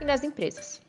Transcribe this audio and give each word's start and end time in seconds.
e 0.00 0.04
nas 0.04 0.22
empresas. 0.22 0.80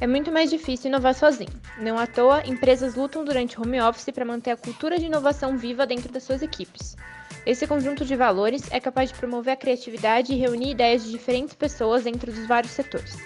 É 0.00 0.06
muito 0.06 0.30
mais 0.30 0.48
difícil 0.48 0.88
inovar 0.88 1.14
sozinho. 1.14 1.50
Não 1.78 1.98
à 1.98 2.06
toa, 2.06 2.46
empresas 2.46 2.94
lutam 2.94 3.24
durante 3.24 3.60
home 3.60 3.80
office 3.80 4.10
para 4.14 4.24
manter 4.24 4.52
a 4.52 4.56
cultura 4.56 4.98
de 4.98 5.06
inovação 5.06 5.58
viva 5.58 5.86
dentro 5.86 6.12
das 6.12 6.22
suas 6.22 6.40
equipes. 6.40 6.96
Esse 7.44 7.66
conjunto 7.66 8.04
de 8.04 8.14
valores 8.14 8.70
é 8.70 8.78
capaz 8.78 9.10
de 9.10 9.18
promover 9.18 9.54
a 9.54 9.56
criatividade 9.56 10.32
e 10.32 10.36
reunir 10.36 10.70
ideias 10.70 11.02
de 11.02 11.10
diferentes 11.10 11.54
pessoas 11.54 12.04
dentro 12.04 12.30
dos 12.30 12.46
vários 12.46 12.72
setores. 12.72 13.16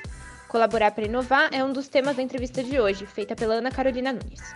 Colaborar 0.48 0.92
para 0.92 1.04
inovar 1.04 1.48
é 1.52 1.62
um 1.62 1.72
dos 1.72 1.88
temas 1.88 2.16
da 2.16 2.22
entrevista 2.22 2.62
de 2.62 2.78
hoje, 2.78 3.04
feita 3.04 3.34
pela 3.34 3.54
Ana 3.54 3.70
Carolina 3.70 4.12
Nunes. 4.12 4.54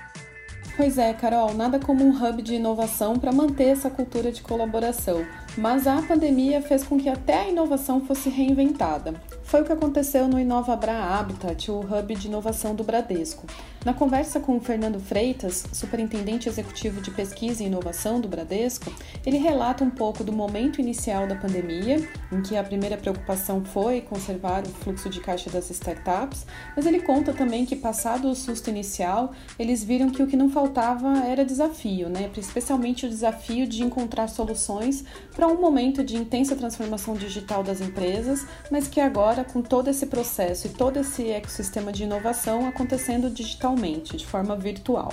Pois 0.77 0.98
é, 0.98 1.12
Carol, 1.14 1.55
nada 1.55 1.78
como 1.78 2.05
um 2.05 2.11
hub 2.11 2.42
de 2.42 2.55
inovação 2.55 3.19
para 3.19 3.33
manter 3.33 3.69
essa 3.69 3.88
cultura 3.88 4.30
de 4.30 4.42
colaboração. 4.42 5.27
Mas 5.57 5.87
a 5.87 6.03
pandemia 6.03 6.61
fez 6.61 6.85
com 6.85 6.99
que 6.99 7.09
até 7.09 7.41
a 7.41 7.49
inovação 7.49 8.03
fosse 8.03 8.29
reinventada. 8.29 9.15
Foi 9.43 9.62
o 9.62 9.65
que 9.65 9.73
aconteceu 9.73 10.29
no 10.29 10.39
InovaBra 10.39 10.93
Habitat, 10.93 11.71
o 11.71 11.81
hub 11.81 12.15
de 12.15 12.27
inovação 12.27 12.75
do 12.75 12.85
Bradesco. 12.85 13.47
Na 13.87 13.95
conversa 13.95 14.41
com 14.41 14.57
o 14.57 14.61
Fernando 14.61 14.99
Freitas, 14.99 15.65
superintendente 15.73 16.49
executivo 16.49 17.01
de 17.01 17.12
pesquisa 17.12 17.62
e 17.62 17.67
inovação 17.67 18.21
do 18.21 18.27
Bradesco, 18.27 18.93
ele 19.25 19.39
relata 19.39 19.84
um 19.84 19.91
pouco 19.91 20.25
do 20.25 20.33
momento 20.33 20.81
inicial 20.81 21.29
da 21.29 21.37
pandemia, 21.37 22.05
em 22.33 22.43
que 22.43 22.57
a 22.57 22.65
primeira 22.65 22.97
preocupação 22.97 23.65
foi 23.65 24.01
conservar 24.01 24.65
o 24.65 24.71
fluxo 24.71 25.09
de 25.09 25.21
caixa 25.21 25.49
das 25.49 25.71
startups, 25.71 26.45
mas 26.75 26.84
ele 26.84 26.99
conta 26.99 27.33
também 27.33 27.65
que, 27.65 27.77
passado 27.77 28.29
o 28.29 28.34
susto 28.34 28.69
inicial, 28.69 29.33
eles 29.57 29.84
viram 29.84 30.11
que 30.11 30.21
o 30.21 30.27
que 30.27 30.37
não 30.37 30.51
faltava 30.51 31.19
era 31.25 31.45
desafio, 31.45 32.09
né? 32.09 32.29
especialmente 32.37 33.07
o 33.07 33.09
desafio 33.09 33.69
de 33.69 33.84
encontrar 33.84 34.27
soluções 34.27 35.05
para 35.33 35.45
um 35.47 35.61
momento 35.61 36.05
de 36.05 36.16
intensa 36.16 36.56
transformação 36.56 37.14
digital 37.14 37.62
das 37.62 37.80
empresas, 37.80 38.47
mas 38.70 38.89
que 38.89 39.00
agora, 39.00 39.44
com 39.44 39.62
todo 39.62 39.88
esse 39.88 40.06
processo 40.06 40.66
e 40.66 40.70
todo 40.70 40.98
esse 40.98 41.30
ecossistema 41.30 41.92
de 41.92 42.05
inovação 42.05 42.66
acontecendo 42.66 43.30
digitalmente, 43.30 44.16
de 44.16 44.27
forma 44.27 44.56
virtual. 44.56 45.12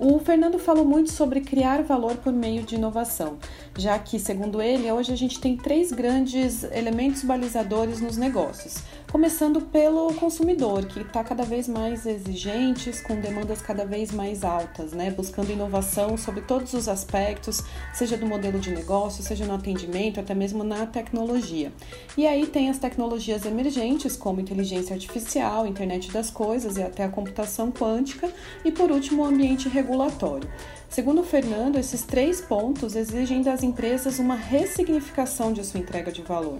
O 0.00 0.20
Fernando 0.20 0.60
falou 0.60 0.84
muito 0.84 1.10
sobre 1.10 1.40
criar 1.40 1.82
valor 1.82 2.16
por 2.18 2.32
meio 2.32 2.62
de 2.62 2.76
inovação, 2.76 3.36
já 3.76 3.98
que, 3.98 4.16
segundo 4.20 4.62
ele, 4.62 4.90
hoje 4.92 5.12
a 5.12 5.16
gente 5.16 5.40
tem 5.40 5.56
três 5.56 5.90
grandes 5.90 6.62
elementos 6.62 7.24
balizadores 7.24 8.00
nos 8.00 8.16
negócios. 8.16 8.76
Começando 9.10 9.62
pelo 9.62 10.12
consumidor, 10.12 10.84
que 10.84 11.00
está 11.00 11.24
cada 11.24 11.42
vez 11.42 11.66
mais 11.66 12.04
exigente, 12.04 12.92
com 13.04 13.18
demandas 13.18 13.62
cada 13.62 13.82
vez 13.86 14.12
mais 14.12 14.44
altas, 14.44 14.92
né? 14.92 15.10
buscando 15.10 15.50
inovação 15.50 16.18
sobre 16.18 16.42
todos 16.42 16.74
os 16.74 16.90
aspectos, 16.90 17.64
seja 17.94 18.18
do 18.18 18.26
modelo 18.26 18.60
de 18.60 18.70
negócio, 18.70 19.22
seja 19.22 19.46
no 19.46 19.54
atendimento, 19.54 20.20
até 20.20 20.34
mesmo 20.34 20.62
na 20.62 20.84
tecnologia. 20.84 21.72
E 22.18 22.26
aí 22.26 22.46
tem 22.46 22.68
as 22.68 22.78
tecnologias 22.78 23.46
emergentes, 23.46 24.14
como 24.14 24.42
inteligência 24.42 24.92
artificial, 24.92 25.66
internet 25.66 26.12
das 26.12 26.28
coisas 26.28 26.76
e 26.76 26.82
até 26.82 27.04
a 27.04 27.08
computação 27.08 27.72
quântica, 27.72 28.30
e 28.62 28.70
por 28.70 28.90
último 28.90 29.22
o 29.22 29.26
ambiente 29.26 29.70
regulatório. 29.70 30.48
Segundo 30.90 31.22
Fernando, 31.22 31.78
esses 31.78 32.02
três 32.02 32.42
pontos 32.42 32.94
exigem 32.94 33.40
das 33.40 33.62
empresas 33.62 34.18
uma 34.18 34.34
ressignificação 34.34 35.50
de 35.52 35.64
sua 35.64 35.80
entrega 35.80 36.12
de 36.12 36.22
valor. 36.22 36.58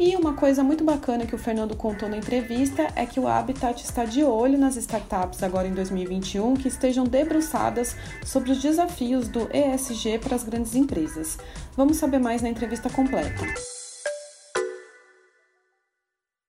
E 0.00 0.14
uma 0.14 0.32
coisa 0.34 0.62
muito 0.62 0.84
bacana 0.84 1.26
que 1.26 1.34
o 1.34 1.38
Fernando 1.38 1.74
contou 1.74 2.08
na 2.08 2.16
entrevista 2.16 2.86
é 2.94 3.04
que 3.04 3.18
o 3.18 3.26
Habitat 3.26 3.82
está 3.82 4.04
de 4.04 4.22
olho 4.22 4.56
nas 4.56 4.76
startups 4.76 5.42
agora 5.42 5.66
em 5.66 5.74
2021 5.74 6.54
que 6.54 6.68
estejam 6.68 7.02
debruçadas 7.02 7.96
sobre 8.24 8.52
os 8.52 8.62
desafios 8.62 9.26
do 9.26 9.48
ESG 9.52 10.20
para 10.20 10.36
as 10.36 10.44
grandes 10.44 10.76
empresas. 10.76 11.36
Vamos 11.76 11.96
saber 11.96 12.20
mais 12.20 12.40
na 12.42 12.48
entrevista 12.48 12.88
completa. 12.88 13.44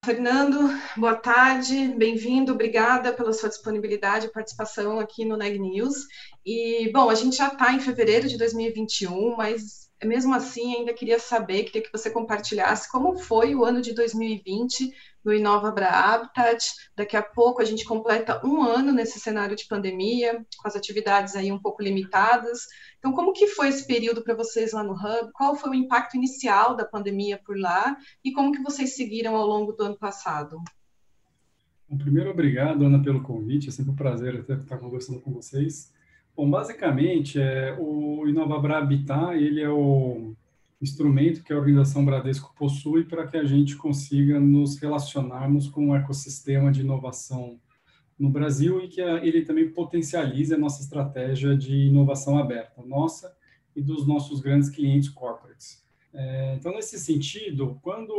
Fernando, 0.05 0.69
boa 0.95 1.16
tarde, 1.16 1.87
bem-vindo, 1.97 2.53
obrigada 2.53 3.11
pela 3.13 3.33
sua 3.33 3.49
disponibilidade 3.49 4.27
e 4.27 4.31
participação 4.31 4.99
aqui 4.99 5.25
no 5.25 5.35
Neg 5.35 5.57
News. 5.57 6.05
E, 6.45 6.91
bom, 6.93 7.09
a 7.09 7.16
gente 7.16 7.35
já 7.35 7.47
está 7.47 7.73
em 7.73 7.79
fevereiro 7.79 8.27
de 8.27 8.37
2021, 8.37 9.35
mas 9.35 9.88
mesmo 10.05 10.33
assim 10.33 10.75
ainda 10.75 10.93
queria 10.93 11.19
saber, 11.19 11.63
queria 11.63 11.81
que 11.81 11.91
você 11.91 12.09
compartilhasse 12.09 12.89
como 12.89 13.17
foi 13.17 13.53
o 13.53 13.65
ano 13.65 13.81
de 13.81 13.93
2020 13.93 14.93
no 15.23 15.33
Inova 15.33 15.71
Bra 15.71 15.89
Habitat. 15.89 16.65
Daqui 16.95 17.17
a 17.17 17.21
pouco 17.21 17.61
a 17.61 17.65
gente 17.65 17.83
completa 17.83 18.41
um 18.45 18.63
ano 18.63 18.91
nesse 18.91 19.19
cenário 19.19 19.55
de 19.55 19.67
pandemia, 19.67 20.45
com 20.57 20.67
as 20.67 20.75
atividades 20.75 21.35
aí 21.35 21.51
um 21.51 21.59
pouco 21.59 21.83
limitadas. 21.83 22.61
Então, 22.97 23.11
como 23.11 23.33
que 23.33 23.47
foi 23.47 23.69
esse 23.69 23.85
período 23.85 24.23
para 24.23 24.35
vocês 24.35 24.71
lá 24.71 24.83
no 24.83 24.93
Hub? 24.93 25.31
Qual 25.33 25.55
foi 25.55 25.71
o 25.71 25.75
impacto 25.75 26.16
inicial 26.16 26.75
da 26.75 26.85
pandemia 26.85 27.39
por 27.45 27.57
lá? 27.57 27.97
E 28.23 28.31
como 28.31 28.51
que 28.51 28.61
vocês 28.61 28.95
seguiram 28.95 29.35
ao 29.35 29.47
longo 29.47 29.73
do 29.73 29.83
ano 29.83 29.97
passado? 29.97 30.57
Bom, 31.87 31.97
primeiro, 31.97 32.29
obrigado, 32.29 32.85
Ana, 32.85 33.01
pelo 33.01 33.23
convite. 33.23 33.69
É 33.69 33.71
sempre 33.71 33.91
um 33.91 33.95
prazer 33.95 34.45
estar 34.47 34.77
conversando 34.77 35.19
com 35.19 35.31
vocês. 35.31 35.91
Bom, 36.39 36.50
basicamente, 36.50 37.38
é, 37.38 37.75
o 37.77 38.25
Inovabra 38.25 38.77
Habitat, 38.77 39.35
ele 39.35 39.59
é 39.59 39.69
o 39.69 40.33
instrumento 40.81 41.44
que 41.44 41.51
a 41.51 41.57
organização 41.57 42.05
Bradesco 42.05 42.55
possui 42.57 43.03
para 43.03 43.27
que 43.27 43.35
a 43.35 43.44
gente 43.44 43.75
consiga 43.75 44.39
nos 44.39 44.78
relacionarmos 44.78 45.67
com 45.67 45.88
um 45.88 45.95
ecossistema 45.97 46.72
de 46.72 46.79
inovação 46.79 47.59
no 48.17 48.29
Brasil 48.29 48.81
e 48.81 48.88
que 48.88 49.01
ele 49.01 49.41
também 49.41 49.69
potencialize 49.69 50.53
a 50.53 50.57
nossa 50.57 50.81
estratégia 50.81 51.57
de 51.57 51.75
inovação 51.88 52.38
aberta, 52.38 52.81
nossa 52.85 53.35
e 53.75 53.81
dos 53.81 54.07
nossos 54.07 54.39
grandes 54.39 54.69
clientes 54.69 55.09
corporates. 55.09 55.83
É, 56.13 56.55
então, 56.55 56.72
nesse 56.72 56.97
sentido, 56.99 57.78
quando, 57.81 58.13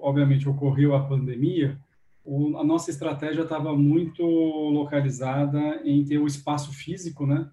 obviamente, 0.00 0.48
ocorreu 0.48 0.94
a 0.94 1.04
pandemia, 1.04 1.78
o, 2.24 2.56
a 2.58 2.64
nossa 2.64 2.90
estratégia 2.90 3.42
estava 3.42 3.76
muito 3.76 4.22
localizada 4.22 5.80
em 5.84 6.04
ter 6.04 6.18
o 6.18 6.26
espaço 6.26 6.72
físico, 6.72 7.26
né, 7.26 7.50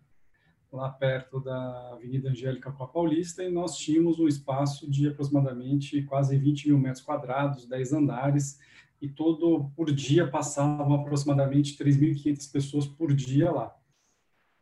lá 0.72 0.90
perto 0.90 1.40
da 1.40 1.94
Avenida 1.94 2.30
Angélica 2.30 2.72
com 2.72 2.84
a 2.84 2.88
Paulista, 2.88 3.44
e 3.44 3.50
nós 3.50 3.78
tínhamos 3.78 4.20
um 4.20 4.28
espaço 4.28 4.90
de 4.90 5.08
aproximadamente 5.08 6.02
quase 6.04 6.38
20 6.38 6.68
mil 6.68 6.78
metros 6.78 7.04
quadrados, 7.04 7.66
10 7.66 7.94
andares, 7.94 8.60
e 9.02 9.08
todo 9.08 9.72
por 9.76 9.92
dia 9.92 10.28
passavam 10.28 10.94
aproximadamente 10.94 11.78
3.500 11.78 12.52
pessoas 12.52 12.88
por 12.88 13.14
dia 13.14 13.52
lá. 13.52 13.76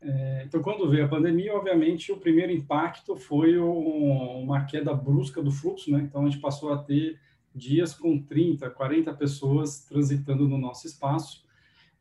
É, 0.02 0.44
então, 0.46 0.62
quando 0.62 0.90
veio 0.90 1.06
a 1.06 1.10
pandemia, 1.10 1.56
obviamente, 1.56 2.12
o 2.12 2.18
primeiro 2.18 2.52
impacto 2.52 3.16
foi 3.16 3.58
um, 3.58 4.44
uma 4.44 4.66
queda 4.66 4.94
brusca 4.94 5.42
do 5.42 5.52
fluxo, 5.52 5.90
né? 5.92 6.02
Então, 6.02 6.22
a 6.22 6.30
gente 6.30 6.40
passou 6.40 6.72
a 6.72 6.78
ter 6.78 7.20
dias 7.56 7.94
com 7.94 8.22
30, 8.22 8.70
40 8.70 9.14
pessoas 9.14 9.86
transitando 9.86 10.48
no 10.48 10.58
nosso 10.58 10.86
espaço. 10.86 11.46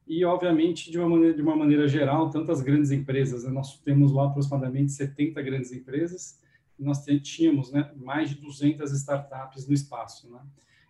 E, 0.06 0.24
obviamente, 0.24 0.90
de 0.90 0.98
uma 0.98 1.08
maneira, 1.08 1.34
de 1.34 1.42
uma 1.42 1.56
maneira 1.56 1.88
geral, 1.88 2.28
tantas 2.28 2.60
grandes 2.60 2.90
empresas, 2.90 3.44
né? 3.44 3.50
nós 3.50 3.78
temos 3.78 4.12
lá 4.12 4.26
aproximadamente 4.26 4.92
70 4.92 5.40
grandes 5.40 5.72
empresas, 5.72 6.42
nós 6.78 7.04
tínhamos 7.22 7.72
né, 7.72 7.90
mais 7.96 8.30
de 8.30 8.36
200 8.36 8.92
startups 8.92 9.66
no 9.66 9.72
espaço. 9.72 10.30
Né? 10.30 10.40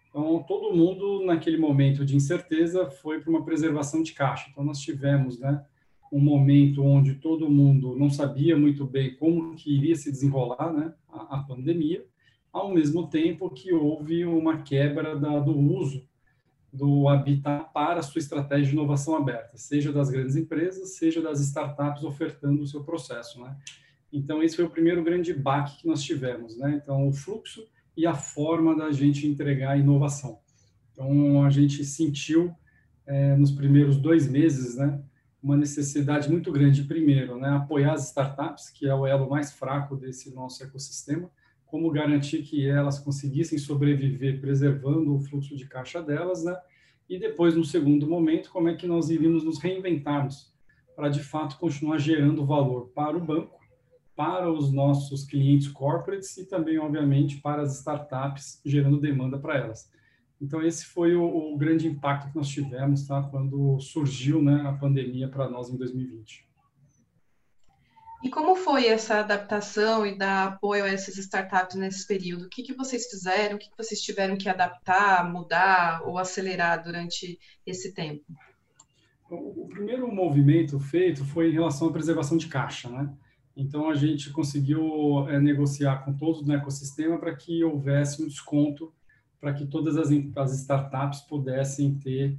Então, 0.08 0.43
todo 0.49 0.75
mundo, 0.75 1.25
naquele 1.25 1.58
momento 1.58 2.05
de 2.05 2.17
incerteza, 2.17 2.90
foi 2.90 3.20
para 3.20 3.31
uma 3.31 3.44
preservação 3.44 4.02
de 4.02 4.12
caixa. 4.12 4.49
Então, 4.50 4.64
nós 4.64 4.81
tivemos 4.81 5.38
né, 5.38 5.64
um 6.10 6.20
momento 6.20 6.82
onde 6.82 7.14
todo 7.14 7.50
mundo 7.50 7.96
não 7.96 8.08
sabia 8.08 8.56
muito 8.56 8.87
bem 8.87 9.17
como 9.17 9.56
que 9.56 9.76
iria 9.76 9.96
se 9.96 10.10
desenrolar 10.10 10.72
né, 10.72 10.94
a, 11.08 11.38
a 11.38 11.43
pandemia, 11.43 12.05
ao 12.55 12.73
mesmo 12.73 13.09
tempo 13.09 13.51
que 13.51 13.73
houve 13.73 14.25
uma 14.25 14.62
quebra 14.62 15.19
da, 15.19 15.41
do 15.41 15.59
uso 15.59 16.09
do 16.73 17.09
Habitat 17.09 17.73
para 17.75 17.99
a 17.99 18.03
sua 18.03 18.21
estratégia 18.21 18.67
de 18.67 18.73
inovação 18.73 19.17
aberta, 19.17 19.56
seja 19.56 19.93
das 19.93 20.09
grandes 20.09 20.37
empresas, 20.37 20.97
seja 20.97 21.21
das 21.21 21.41
startups 21.41 22.05
ofertando 22.05 22.62
o 22.62 22.67
seu 22.67 22.85
processo. 22.85 23.41
Né? 23.41 23.56
Então, 24.12 24.41
esse 24.41 24.55
foi 24.55 24.65
o 24.65 24.71
primeiro 24.71 25.03
grande 25.03 25.35
baque 25.35 25.79
que 25.79 25.89
nós 25.89 26.01
tivemos. 26.01 26.56
Né? 26.56 26.81
Então, 26.81 27.09
o 27.09 27.12
fluxo 27.12 27.67
e 27.97 28.06
a 28.06 28.15
forma 28.15 28.77
da 28.77 28.93
gente 28.93 29.27
entregar 29.27 29.77
inovação. 29.77 30.39
Então, 30.93 31.45
a 31.45 31.51
gente 31.51 31.85
sentiu 31.85 32.55
é, 33.05 33.35
nos 33.37 33.51
primeiros 33.51 33.97
dois 33.97 34.29
meses, 34.29 34.77
né, 34.77 35.03
uma 35.43 35.56
necessidade 35.56 36.31
muito 36.31 36.53
grande, 36.53 36.85
primeiro, 36.85 37.37
né, 37.37 37.49
apoiar 37.49 37.95
as 37.95 38.06
startups, 38.06 38.71
que 38.71 38.87
é 38.87 38.95
o 38.95 39.06
elo 39.06 39.29
mais 39.29 39.53
fraco 39.53 39.97
desse 39.97 40.33
nosso 40.33 40.62
ecossistema, 40.62 41.29
como 41.66 41.90
garantir 41.90 42.43
que 42.43 42.69
elas 42.69 42.99
conseguissem 42.99 43.58
sobreviver 43.58 44.40
preservando 44.40 45.14
o 45.14 45.20
fluxo 45.20 45.56
de 45.56 45.66
caixa 45.66 46.02
delas, 46.02 46.44
né, 46.44 46.56
e 47.08 47.19
depois, 47.19 47.55
no 47.55 47.64
segundo 47.64 48.08
momento, 48.08 48.50
como 48.50 48.69
é 48.69 48.75
que 48.75 48.87
nós 48.87 49.11
iríamos 49.11 49.44
nos 49.44 49.58
reinventarmos 49.58 50.52
para, 50.96 51.08
de 51.08 51.22
fato, 51.22 51.58
continuar 51.58 51.99
gerando 51.99 52.46
valor 52.46 52.88
para 52.94 53.16
o 53.16 53.20
banco, 53.20 53.58
para 54.16 54.50
os 54.50 54.72
nossos 54.72 55.25
clientes 55.25 55.69
corporates 55.69 56.37
e 56.38 56.49
também, 56.49 56.78
obviamente, 56.78 57.40
para 57.40 57.62
as 57.62 57.78
startups, 57.78 58.60
gerando 58.64 59.00
demanda 59.00 59.38
para 59.38 59.58
elas. 59.58 59.93
Então, 60.40 60.62
esse 60.62 60.87
foi 60.87 61.14
o, 61.14 61.25
o, 61.25 61.56
grande 61.56 61.87
impacto 61.87 62.31
que 62.31 62.37
nós 62.37 62.49
tivemos 62.49 63.06
tá, 63.06 63.22
quando 63.22 63.78
surgiu 63.81 64.43
né, 64.43 64.62
a 64.67 64.72
pandemia 64.72 65.28
para 65.28 65.49
nós 65.49 65.69
em 65.70 65.76
2020. 65.76 66.46
E 68.25 68.31
como 68.31 68.56
foi 68.56 68.87
essa 68.87 69.21
adaptação 69.21 70.06
e 70.06 70.17
dar 70.17 70.47
apoio 70.47 70.85
a 70.85 70.88
essas 70.88 71.19
startups 71.19 71.76
nesse 71.76 72.06
período? 72.06 72.47
O 72.47 72.49
que, 72.49 72.62
que 72.62 72.73
vocês 72.73 73.06
fizeram? 73.06 73.56
O 73.56 73.59
que, 73.59 73.69
que 73.69 73.76
vocês 73.76 74.00
tiveram 74.00 74.35
que 74.35 74.49
adaptar, 74.49 75.31
mudar 75.31 76.03
ou 76.06 76.17
acelerar 76.17 76.82
durante 76.82 77.38
esse 77.67 77.93
tempo? 77.93 78.25
O 79.29 79.69
primeiro 79.69 80.11
movimento 80.11 80.81
feito 80.81 81.23
foi 81.23 81.50
em 81.50 81.53
relação 81.53 81.88
à 81.88 81.93
preservação 81.93 82.38
de 82.38 82.47
caixa, 82.47 82.88
né? 82.88 83.12
Então 83.55 83.91
a 83.91 83.94
gente 83.94 84.31
conseguiu 84.31 85.29
é, 85.29 85.38
negociar 85.38 85.99
com 85.99 86.15
todos 86.15 86.47
no 86.47 86.55
ecossistema 86.55 87.19
para 87.19 87.37
que 87.37 87.62
houvesse 87.62 88.23
um 88.23 88.27
desconto 88.27 88.91
para 89.38 89.53
que 89.53 89.67
todas 89.67 89.99
as, 89.99 90.09
as, 90.37 90.61
startups 90.61 91.20
pudessem 91.20 91.94
ter 91.97 92.38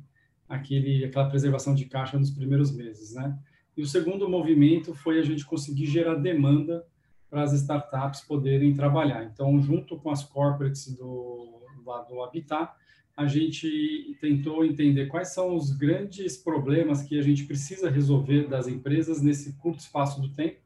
aquele, 0.49 1.05
aquela 1.05 1.29
preservação 1.29 1.75
de 1.75 1.85
caixa 1.85 2.17
nos 2.17 2.31
primeiros 2.31 2.71
meses, 2.71 3.13
né? 3.13 3.37
E 3.77 3.81
o 3.81 3.87
segundo 3.87 4.29
movimento 4.29 4.93
foi 4.93 5.19
a 5.19 5.23
gente 5.23 5.45
conseguir 5.45 5.85
gerar 5.85 6.15
demanda 6.15 6.85
para 7.29 7.43
as 7.43 7.53
startups 7.53 8.21
poderem 8.21 8.73
trabalhar. 8.73 9.23
Então, 9.25 9.59
junto 9.59 9.97
com 9.97 10.09
as 10.09 10.23
corporates 10.23 10.95
do, 10.95 11.59
lá 11.85 12.01
do 12.03 12.21
Habitat, 12.21 12.71
a 13.17 13.27
gente 13.27 14.17
tentou 14.19 14.65
entender 14.65 15.07
quais 15.07 15.33
são 15.33 15.55
os 15.55 15.71
grandes 15.71 16.37
problemas 16.37 17.01
que 17.01 17.17
a 17.17 17.21
gente 17.21 17.45
precisa 17.45 17.89
resolver 17.89 18.47
das 18.47 18.67
empresas 18.67 19.21
nesse 19.21 19.53
curto 19.53 19.79
espaço 19.79 20.21
do 20.21 20.29
tempo. 20.29 20.59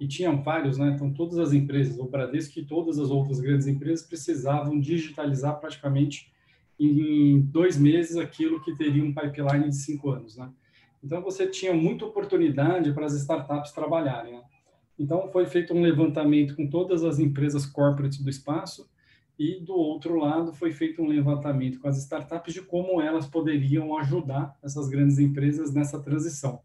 E 0.00 0.08
tinham 0.08 0.42
vários, 0.42 0.76
né? 0.76 0.90
Então, 0.94 1.12
todas 1.12 1.38
as 1.38 1.52
empresas, 1.52 1.98
o 1.98 2.04
Bradesco 2.04 2.58
e 2.58 2.64
todas 2.64 2.98
as 2.98 3.10
outras 3.10 3.40
grandes 3.40 3.66
empresas 3.66 4.06
precisavam 4.06 4.78
digitalizar 4.78 5.58
praticamente 5.60 6.32
em 6.78 7.40
dois 7.40 7.78
meses 7.78 8.16
aquilo 8.16 8.62
que 8.62 8.76
teria 8.76 9.04
um 9.04 9.14
pipeline 9.14 9.68
de 9.68 9.76
cinco 9.76 10.10
anos, 10.10 10.36
né? 10.36 10.50
Então, 11.04 11.20
você 11.20 11.46
tinha 11.46 11.74
muita 11.74 12.06
oportunidade 12.06 12.90
para 12.94 13.04
as 13.04 13.12
startups 13.12 13.72
trabalharem. 13.72 14.32
Né? 14.32 14.42
Então, 14.98 15.28
foi 15.28 15.44
feito 15.44 15.74
um 15.74 15.82
levantamento 15.82 16.56
com 16.56 16.66
todas 16.66 17.04
as 17.04 17.18
empresas 17.18 17.66
corporate 17.66 18.24
do 18.24 18.30
espaço 18.30 18.88
e, 19.38 19.60
do 19.60 19.74
outro 19.74 20.16
lado, 20.16 20.54
foi 20.54 20.72
feito 20.72 21.02
um 21.02 21.06
levantamento 21.06 21.78
com 21.78 21.88
as 21.88 21.98
startups 21.98 22.54
de 22.54 22.62
como 22.62 23.02
elas 23.02 23.26
poderiam 23.26 23.98
ajudar 23.98 24.56
essas 24.62 24.88
grandes 24.88 25.18
empresas 25.18 25.74
nessa 25.74 26.00
transição. 26.00 26.62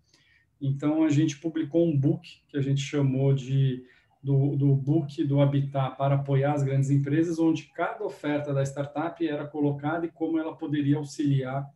Então, 0.62 1.04
a 1.04 1.10
gente 1.10 1.38
publicou 1.38 1.86
um 1.86 1.98
book 1.98 2.26
que 2.48 2.58
a 2.58 2.62
gente 2.62 2.82
chamou 2.82 3.34
de 3.34 3.84
do, 4.22 4.56
do 4.56 4.76
book 4.76 5.24
do 5.24 5.40
Habitat 5.42 5.98
para 5.98 6.16
apoiar 6.16 6.54
as 6.54 6.64
grandes 6.64 6.90
empresas, 6.90 7.40
onde 7.40 7.72
cada 7.74 8.04
oferta 8.06 8.54
da 8.54 8.64
startup 8.64 9.26
era 9.26 9.48
colocada 9.48 10.06
e 10.06 10.12
como 10.12 10.38
ela 10.38 10.56
poderia 10.56 10.98
auxiliar 10.98 11.70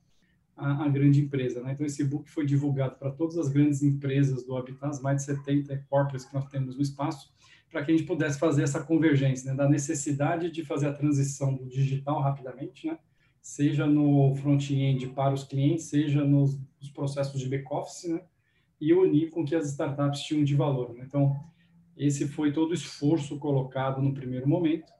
a, 0.56 0.86
a 0.86 0.88
grande 0.88 1.22
empresa. 1.22 1.62
Né? 1.62 1.74
Então, 1.74 1.86
esse 1.86 2.04
book 2.04 2.30
foi 2.30 2.46
divulgado 2.46 2.96
para 2.98 3.12
todas 3.12 3.38
as 3.38 3.50
grandes 3.50 3.82
empresas 3.82 4.44
do 4.44 4.56
Habitat, 4.56 5.02
mais 5.02 5.18
de 5.18 5.24
70 5.24 5.78
corporates 5.90 6.26
que 6.26 6.34
nós 6.34 6.46
temos 6.48 6.76
no 6.76 6.82
espaço, 6.82 7.32
para 7.72 7.84
que 7.84 7.92
a 7.92 7.98
gente 7.98 8.08
pudesse 8.08 8.38
fazer 8.38 8.64
essa 8.64 8.84
convergência, 8.84 9.50
né? 9.52 9.58
da 9.58 9.68
necessidade 9.68 10.52
de 10.52 10.64
fazer 10.64 10.88
a 10.88 10.94
transição 10.94 11.56
do 11.56 11.68
digital 11.68 12.22
rapidamente, 12.22 12.88
né? 12.88 12.98
seja 13.42 13.86
no 13.86 14.36
front-end 14.36 15.08
para 15.08 15.34
os 15.34 15.44
clientes, 15.44 15.86
seja 15.86 16.24
nos, 16.24 16.60
nos 16.80 16.90
processos 16.92 17.40
de 17.40 17.50
back-office, 17.50 18.10
né? 18.10 18.22
e 18.80 18.94
unir 18.94 19.32
com 19.32 19.44
que 19.44 19.56
as 19.56 19.70
startups 19.70 20.22
tinham 20.22 20.44
de 20.44 20.56
valor. 20.56 20.94
Né? 20.94 21.04
Então, 21.08 21.36
esse 21.98 22.28
foi 22.28 22.52
todo 22.52 22.72
o 22.72 22.74
esforço 22.74 23.38
colocado 23.40 24.02
no 24.02 24.14
primeiro 24.14 24.48
momento, 24.48 24.92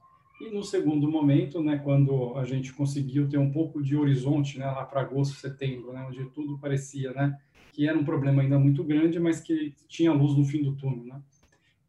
e 0.46 0.50
no 0.50 0.62
segundo 0.62 1.10
momento, 1.10 1.62
né, 1.62 1.78
quando 1.78 2.36
a 2.36 2.44
gente 2.44 2.72
conseguiu 2.72 3.28
ter 3.28 3.38
um 3.38 3.50
pouco 3.50 3.82
de 3.82 3.96
horizonte, 3.96 4.58
né, 4.58 4.66
lá 4.66 4.84
para 4.84 5.00
agosto, 5.00 5.36
setembro, 5.36 5.92
né, 5.92 6.04
onde 6.06 6.24
tudo 6.26 6.58
parecia, 6.58 7.12
né, 7.12 7.38
que 7.72 7.88
era 7.88 7.98
um 7.98 8.04
problema 8.04 8.42
ainda 8.42 8.58
muito 8.58 8.84
grande, 8.84 9.18
mas 9.18 9.40
que 9.40 9.74
tinha 9.88 10.12
luz 10.12 10.36
no 10.36 10.44
fim 10.44 10.62
do 10.62 10.76
túnel, 10.76 11.04
né? 11.04 11.20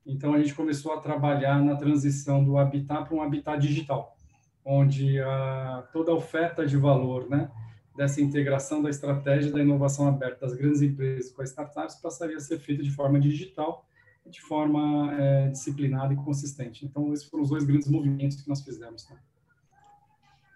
Então 0.05 0.33
a 0.33 0.39
gente 0.39 0.53
começou 0.53 0.93
a 0.93 0.99
trabalhar 0.99 1.63
na 1.63 1.75
transição 1.75 2.43
do 2.43 2.57
habitat 2.57 3.07
para 3.07 3.15
um 3.15 3.21
habitat 3.21 3.59
digital, 3.59 4.15
onde 4.63 5.19
a, 5.19 5.87
toda 5.91 6.11
a 6.11 6.15
oferta 6.15 6.65
de 6.65 6.77
valor, 6.77 7.29
né, 7.29 7.51
dessa 7.95 8.21
integração 8.21 8.81
da 8.81 8.89
estratégia 8.89 9.51
da 9.51 9.61
inovação 9.61 10.07
aberta 10.07 10.45
das 10.45 10.55
grandes 10.55 10.81
empresas 10.81 11.31
com 11.31 11.41
as 11.41 11.49
startups 11.49 11.95
passaria 11.95 12.37
a 12.37 12.41
ser 12.41 12.59
feita 12.59 12.83
de 12.83 12.91
forma 12.91 13.19
digital 13.19 13.87
de 14.25 14.42
forma 14.42 15.13
é, 15.13 15.50
disciplinada 15.50 16.13
e 16.13 16.18
consistente. 16.18 16.86
Então, 16.86 17.13
esses 17.13 17.25
foram 17.27 17.44
os 17.44 17.50
dois 17.50 17.63
grandes 17.63 17.88
movimentos 17.88 18.42
que 18.42 18.50
nós 18.50 18.62
fizemos. 18.62 19.04
Tá? 19.04 19.16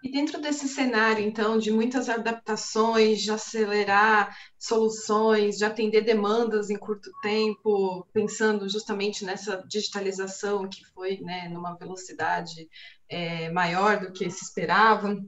E 0.02 0.10
dentro 0.10 0.40
desse 0.40 0.66
cenário, 0.66 1.22
então, 1.22 1.58
de 1.58 1.70
muitas 1.70 2.08
adaptações, 2.08 3.20
de 3.20 3.30
acelerar 3.30 4.34
soluções, 4.58 5.58
de 5.58 5.64
atender 5.64 6.00
demandas 6.00 6.70
em 6.70 6.76
curto 6.76 7.10
tempo, 7.20 8.06
pensando 8.12 8.66
justamente 8.66 9.24
nessa 9.26 9.62
digitalização 9.68 10.66
que 10.68 10.84
foi 10.86 11.18
né, 11.20 11.48
numa 11.48 11.76
velocidade 11.76 12.66
é, 13.10 13.50
maior 13.50 14.00
do 14.00 14.12
que 14.12 14.30
se 14.30 14.42
esperava, 14.42 15.20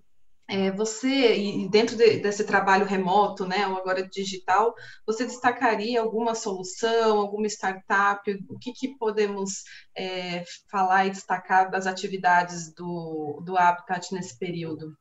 é, 0.48 0.70
você, 0.70 1.68
dentro 1.70 1.96
de, 1.96 2.18
desse 2.18 2.44
trabalho 2.44 2.84
remoto, 2.84 3.46
né, 3.46 3.66
ou 3.66 3.76
agora 3.76 4.06
digital, 4.06 4.74
você 5.06 5.24
destacaria 5.24 6.00
alguma 6.00 6.34
solução, 6.34 7.18
alguma 7.18 7.46
startup? 7.46 8.20
O 8.48 8.58
que, 8.58 8.72
que 8.72 8.96
podemos 8.98 9.64
é, 9.96 10.44
falar 10.70 11.06
e 11.06 11.10
destacar 11.10 11.70
das 11.70 11.86
atividades 11.86 12.74
do, 12.74 13.40
do 13.44 13.56
Habitat 13.56 14.12
nesse 14.12 14.38
período? 14.38 14.96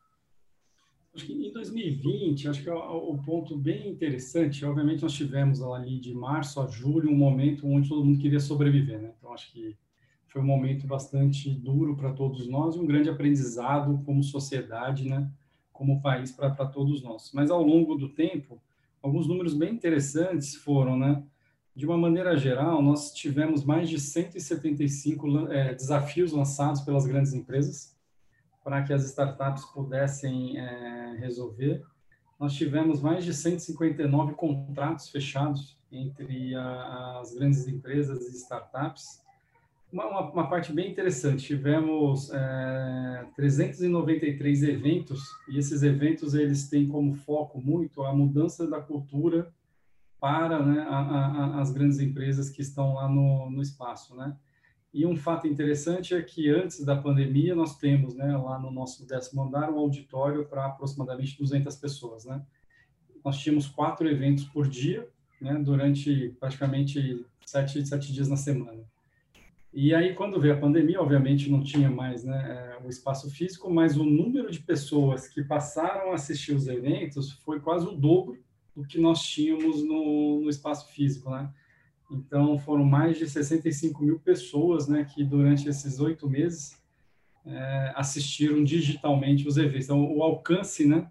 Acho 1.14 1.26
que 1.26 1.34
em 1.34 1.52
2020, 1.52 2.48
acho 2.48 2.64
que 2.64 2.70
é 2.70 2.74
o, 2.74 3.18
ponto 3.18 3.58
bem 3.58 3.90
interessante, 3.90 4.64
obviamente 4.64 5.04
nós 5.04 5.12
tivemos 5.12 5.62
ali 5.62 6.00
de 6.00 6.14
março 6.14 6.62
a 6.62 6.68
julho 6.68 7.10
um 7.10 7.16
momento 7.16 7.68
onde 7.68 7.90
todo 7.90 8.06
mundo 8.06 8.22
queria 8.22 8.40
sobreviver, 8.40 9.02
né? 9.02 9.14
Então 9.18 9.34
acho 9.34 9.52
que 9.52 9.76
foi 10.32 10.42
um 10.42 10.46
momento 10.46 10.88
bastante 10.88 11.54
duro 11.54 11.96
para 11.96 12.14
todos 12.14 12.48
nós 12.48 12.76
e 12.76 12.80
um 12.80 12.86
grande 12.86 13.10
aprendizado 13.10 14.02
como 14.06 14.24
sociedade, 14.24 15.08
né? 15.08 15.30
como 15.74 16.02
país 16.02 16.32
para 16.32 16.66
todos 16.68 17.04
nós. 17.04 17.32
Mas 17.34 17.52
ao 17.52 17.62
longo 17.62 17.96
do 17.96 18.08
tempo, 18.08 18.62
alguns 19.02 19.28
números 19.28 19.54
bem 19.54 19.74
interessantes 19.74 20.56
foram, 20.56 20.98
né? 20.98 21.24
De 21.76 21.86
uma 21.86 21.98
maneira 21.98 22.38
geral, 22.38 22.82
nós 22.82 23.12
tivemos 23.14 23.64
mais 23.64 23.90
de 23.90 24.00
175 24.00 25.48
é, 25.50 25.74
desafios 25.74 26.32
lançados 26.32 26.82
pelas 26.82 27.06
grandes 27.06 27.34
empresas 27.34 27.98
para 28.64 28.84
que 28.84 28.94
as 28.94 29.04
startups 29.06 29.66
pudessem 29.66 30.58
é, 30.58 31.16
resolver. 31.18 31.82
Nós 32.40 32.54
tivemos 32.54 33.02
mais 33.02 33.26
de 33.26 33.34
159 33.34 34.34
contratos 34.34 35.10
fechados 35.10 35.78
entre 35.92 36.56
a, 36.56 37.20
as 37.22 37.34
grandes 37.34 37.68
empresas 37.68 38.28
e 38.30 38.38
startups 38.38 39.22
uma, 39.92 40.06
uma, 40.08 40.32
uma, 40.32 40.50
parte 40.50 40.72
bem 40.72 40.90
interessante. 40.90 41.48
Tivemos 41.48 42.32
é, 42.32 43.26
393 43.36 44.64
eventos 44.64 45.22
e 45.50 45.58
esses 45.58 45.84
eventos 45.84 46.34
eles 46.34 46.70
têm 46.70 46.88
como 46.88 47.14
foco 47.14 47.60
muito 47.60 48.04
a 48.04 48.14
mudança 48.14 48.68
da 48.68 48.80
cultura 48.80 49.54
para 50.20 50.64
né, 50.64 50.82
a, 50.88 50.98
a, 50.98 51.62
as 51.62 51.72
grandes 51.72 52.00
empresas 52.00 52.50
que 52.50 52.62
estão 52.62 52.94
lá 52.94 53.10
no, 53.10 53.50
no 53.50 53.62
espaço, 53.62 54.16
né? 54.16 54.38
E 54.94 55.06
um 55.06 55.16
fato 55.16 55.48
interessante 55.48 56.14
é 56.14 56.22
que 56.22 56.50
antes 56.50 56.84
da 56.84 56.96
pandemia 56.96 57.56
nós 57.56 57.78
temos, 57.78 58.14
né, 58.14 58.36
lá 58.36 58.60
no 58.60 58.70
nosso 58.70 59.08
décimo 59.08 59.44
andar, 59.44 59.72
um 59.72 59.80
auditório 59.80 60.46
para 60.46 60.66
aproximadamente 60.66 61.38
200 61.38 61.76
pessoas, 61.78 62.26
né? 62.26 62.46
Nós 63.24 63.38
tínhamos 63.38 63.68
quatro 63.68 64.08
eventos 64.10 64.44
por 64.44 64.68
dia, 64.68 65.08
né, 65.40 65.56
durante 65.56 66.36
praticamente 66.40 67.26
sete, 67.46 67.86
sete 67.86 68.12
dias 68.12 68.28
na 68.28 68.36
semana. 68.36 68.84
E 69.74 69.96
aí, 69.96 70.14
quando 70.14 70.40
veio 70.40 70.54
a 70.54 70.60
pandemia, 70.60 71.02
obviamente 71.02 71.50
não 71.50 71.64
tinha 71.64 71.90
mais 71.90 72.26
né, 72.26 72.78
é, 72.82 72.86
o 72.86 72.90
espaço 72.90 73.30
físico, 73.32 73.72
mas 73.72 73.96
o 73.96 74.04
número 74.04 74.52
de 74.52 74.60
pessoas 74.60 75.30
que 75.30 75.42
passaram 75.42 76.12
a 76.12 76.16
assistir 76.16 76.54
os 76.54 76.68
eventos 76.68 77.32
foi 77.46 77.60
quase 77.62 77.88
o 77.88 77.94
dobro 77.94 78.38
do 78.76 78.86
que 78.86 79.00
nós 79.00 79.22
tínhamos 79.24 79.82
no, 79.84 80.42
no 80.42 80.50
espaço 80.50 80.92
físico, 80.92 81.30
né? 81.30 81.50
Então, 82.12 82.60
foram 82.60 82.84
mais 82.84 83.18
de 83.18 83.30
65 83.30 84.04
mil 84.04 84.20
pessoas 84.20 84.90
né, 84.90 85.06
que, 85.06 85.24
durante 85.24 85.70
esses 85.70 86.00
oito 86.02 86.30
meses, 86.30 86.78
é, 87.46 87.94
assistiram 87.96 88.64
digitalmente 88.64 89.48
os 89.48 89.56
eventos. 89.56 89.86
Então, 89.86 90.14
o 90.14 90.22
alcance 90.22 90.86
né, 90.86 91.10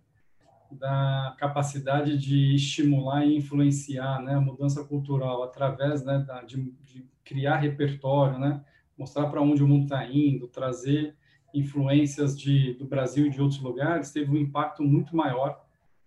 da 0.73 1.35
capacidade 1.39 2.17
de 2.19 2.55
estimular 2.55 3.27
e 3.27 3.37
influenciar 3.37 4.23
né, 4.23 4.35
a 4.35 4.41
mudança 4.41 4.85
cultural 4.85 5.43
através 5.43 6.05
né, 6.05 6.25
da, 6.27 6.43
de, 6.43 6.61
de 6.83 7.05
criar 7.25 7.57
repertório, 7.57 8.39
né? 8.39 8.65
mostrar 8.97 9.29
para 9.29 9.41
onde 9.41 9.62
o 9.62 9.69
mundo 9.69 9.85
está 9.85 10.05
indo, 10.07 10.47
trazer 10.47 11.17
influências 11.55 12.39
de, 12.39 12.75
do 12.75 12.85
Brasil 12.85 13.27
e 13.27 13.31
de 13.31 13.41
outros 13.41 13.61
lugares, 13.61 14.12
teve 14.12 14.31
um 14.31 14.37
impacto 14.37 14.83
muito 14.83 15.17
maior 15.17 15.65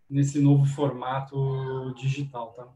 nesse 0.09 0.39
novo 0.39 0.65
formato 0.65 1.93
digital, 1.97 2.53
tá? 2.53 2.67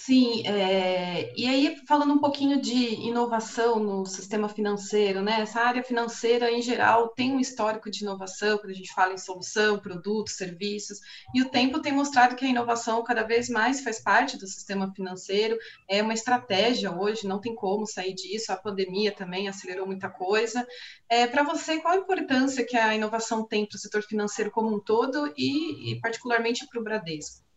Sim, 0.00 0.46
é, 0.46 1.34
e 1.36 1.46
aí 1.48 1.76
falando 1.86 2.14
um 2.14 2.20
pouquinho 2.20 2.60
de 2.60 2.94
inovação 3.04 3.80
no 3.80 4.06
sistema 4.06 4.48
financeiro, 4.48 5.20
né? 5.22 5.40
Essa 5.40 5.60
área 5.60 5.82
financeira 5.82 6.50
em 6.52 6.62
geral 6.62 7.08
tem 7.08 7.32
um 7.32 7.40
histórico 7.40 7.90
de 7.90 8.04
inovação 8.04 8.56
quando 8.58 8.70
a 8.70 8.74
gente 8.74 8.92
fala 8.94 9.12
em 9.12 9.18
solução, 9.18 9.78
produtos, 9.80 10.36
serviços, 10.36 10.98
e 11.34 11.42
o 11.42 11.50
tempo 11.50 11.82
tem 11.82 11.92
mostrado 11.92 12.36
que 12.36 12.44
a 12.44 12.48
inovação 12.48 13.02
cada 13.02 13.24
vez 13.24 13.48
mais 13.48 13.82
faz 13.82 14.00
parte 14.00 14.38
do 14.38 14.46
sistema 14.46 14.90
financeiro, 14.94 15.58
é 15.88 16.00
uma 16.00 16.14
estratégia 16.14 16.92
hoje, 16.96 17.26
não 17.26 17.40
tem 17.40 17.54
como 17.54 17.84
sair 17.84 18.14
disso. 18.14 18.52
A 18.52 18.56
pandemia 18.56 19.12
também 19.12 19.48
acelerou 19.48 19.84
muita 19.86 20.08
coisa. 20.08 20.64
É, 21.08 21.26
Para 21.26 21.42
você, 21.42 21.80
qual 21.80 21.94
a 21.94 21.96
importância 21.98 22.64
que 22.64 22.76
a 22.76 22.94
inovação 22.94 23.44
tem 23.46 23.66
para 23.66 23.76
o 23.76 23.78
setor 23.80 24.02
financeiro 24.04 24.50
como 24.52 24.74
um 24.74 24.80
todo 24.80 25.32
e, 25.36 25.92
e 25.92 26.00
particularmente 26.00 26.66
para 26.68 26.80
o 26.80 26.84
Bradesco? 26.84 27.47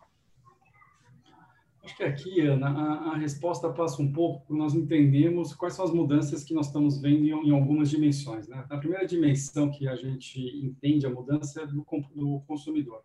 Acho 1.84 1.98
que 1.98 2.04
aqui, 2.04 2.42
Ana, 2.42 2.70
a, 2.70 3.12
a, 3.12 3.18
resposta 3.18 3.68
passa 3.72 4.02
um 4.02 4.12
pouco 4.12 4.46
por 4.46 4.56
nós 4.56 4.76
entendemos 4.76 5.56
quais 5.56 5.74
são 5.74 5.84
as 5.84 5.92
mudanças 5.92 6.44
que 6.44 6.54
nós 6.54 6.68
estamos 6.68 7.02
vendo 7.02 7.26
em, 7.26 7.48
em, 7.48 7.52
algumas 7.52 7.90
dimensões. 7.90 8.48
Né? 8.48 8.64
A 8.70 8.78
primeira 8.78 9.06
dimensão 9.06 9.72
que 9.72 9.88
a 9.88 9.96
gente 9.96 10.40
entende 10.64 11.08
a 11.08 11.10
mudança 11.10 11.62
é 11.62 11.66
do, 11.66 11.84
do 12.14 12.40
consumidor. 12.42 13.02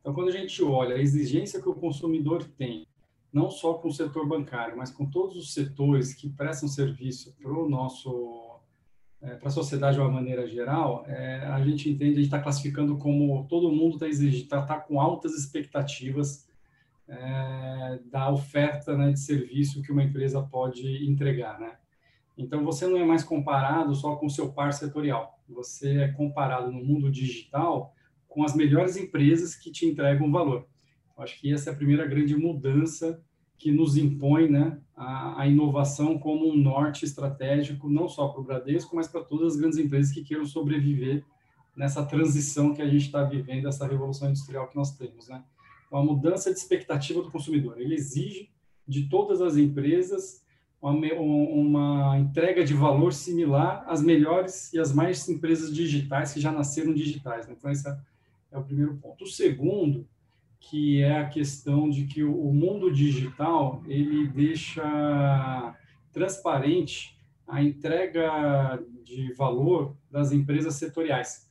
Então, 0.00 0.14
quando 0.14 0.28
a 0.28 0.32
gente 0.32 0.62
olha 0.62 0.94
a 0.94 1.00
exigência 1.00 1.60
que 1.60 1.68
o 1.68 1.74
consumidor 1.74 2.44
tem, 2.44 2.86
não 3.32 3.50
só 3.50 3.74
com 3.74 3.88
o 3.88 3.92
setor 3.92 4.28
bancário, 4.28 4.76
mas 4.76 4.92
com 4.92 5.06
todos 5.06 5.36
os 5.36 5.52
setores 5.52 6.14
que 6.14 6.30
prestam 6.30 6.68
serviço 6.68 7.34
para 7.42 7.50
o 7.50 7.68
nosso 7.68 8.60
é, 9.20 9.36
para 9.36 9.48
a 9.48 9.50
sociedade 9.50 9.96
de 9.96 10.02
uma 10.02 10.10
maneira 10.10 10.46
geral, 10.46 11.04
é, 11.08 11.38
a 11.46 11.64
gente 11.64 11.88
entende, 11.88 12.12
a 12.12 12.16
gente 12.16 12.24
está 12.24 12.38
classificando 12.38 12.98
como 12.98 13.46
todo 13.48 13.72
mundo 13.72 14.04
está 14.04 14.60
tá, 14.60 14.66
tá 14.66 14.80
com 14.80 15.00
altas 15.00 15.32
expectativas 15.32 16.46
é, 17.08 18.00
da 18.10 18.30
oferta 18.30 18.96
né, 18.96 19.12
de 19.12 19.20
serviço 19.20 19.82
que 19.82 19.92
uma 19.92 20.02
empresa 20.02 20.42
pode 20.42 21.08
entregar, 21.08 21.58
né? 21.60 21.76
Então, 22.36 22.64
você 22.64 22.86
não 22.86 22.96
é 22.98 23.04
mais 23.04 23.22
comparado 23.22 23.94
só 23.94 24.16
com 24.16 24.26
o 24.26 24.30
seu 24.30 24.52
par 24.52 24.72
setorial. 24.72 25.38
Você 25.48 25.98
é 25.98 26.08
comparado 26.08 26.70
no 26.70 26.84
mundo 26.84 27.10
digital 27.10 27.94
com 28.28 28.44
as 28.44 28.56
melhores 28.56 28.96
empresas 28.96 29.54
que 29.54 29.70
te 29.70 29.86
entregam 29.86 30.32
valor. 30.32 30.66
Eu 31.16 31.22
acho 31.22 31.40
que 31.40 31.52
essa 31.52 31.70
é 31.70 31.72
a 31.72 31.76
primeira 31.76 32.04
grande 32.06 32.36
mudança 32.36 33.22
que 33.56 33.70
nos 33.70 33.96
impõe 33.96 34.50
né, 34.50 34.80
a, 34.96 35.42
a 35.42 35.46
inovação 35.46 36.18
como 36.18 36.50
um 36.50 36.56
norte 36.56 37.04
estratégico, 37.04 37.88
não 37.88 38.08
só 38.08 38.28
para 38.28 38.40
o 38.40 38.44
Bradesco, 38.44 38.96
mas 38.96 39.06
para 39.06 39.22
todas 39.22 39.54
as 39.54 39.60
grandes 39.60 39.78
empresas 39.78 40.12
que 40.12 40.24
queiram 40.24 40.44
sobreviver 40.44 41.24
nessa 41.76 42.04
transição 42.04 42.74
que 42.74 42.82
a 42.82 42.88
gente 42.88 43.06
está 43.06 43.22
vivendo, 43.22 43.68
essa 43.68 43.86
revolução 43.86 44.28
industrial 44.28 44.68
que 44.68 44.76
nós 44.76 44.96
temos. 44.96 45.28
Né? 45.28 45.42
Uma 45.94 46.04
mudança 46.04 46.52
de 46.52 46.58
expectativa 46.58 47.22
do 47.22 47.30
consumidor. 47.30 47.80
Ele 47.80 47.94
exige 47.94 48.50
de 48.86 49.08
todas 49.08 49.40
as 49.40 49.56
empresas 49.56 50.44
uma, 50.80 51.14
uma, 51.14 52.18
entrega 52.18 52.62
de 52.62 52.74
valor 52.74 53.12
similar 53.12 53.84
às 53.86 54.02
melhores 54.02 54.72
e 54.72 54.78
às 54.78 54.92
mais 54.92 55.26
empresas 55.28 55.74
digitais 55.74 56.34
que 56.34 56.40
já 56.40 56.52
nasceram 56.52 56.92
digitais. 56.92 57.46
Né? 57.46 57.54
Então, 57.56 57.70
esse 57.70 57.88
é, 57.88 57.96
é, 58.52 58.58
o 58.58 58.64
primeiro 58.64 58.96
ponto. 58.96 59.24
O 59.24 59.26
segundo, 59.26 60.06
que 60.60 61.00
é 61.00 61.20
a 61.20 61.28
questão 61.28 61.88
de 61.88 62.04
que 62.04 62.22
o, 62.22 62.52
mundo 62.52 62.92
digital 62.92 63.82
ele 63.86 64.26
deixa 64.28 65.74
transparente 66.12 67.16
a 67.46 67.62
entrega 67.62 68.82
de 69.04 69.32
valor 69.32 69.96
das 70.10 70.32
empresas 70.32 70.74
setoriais. 70.74 71.48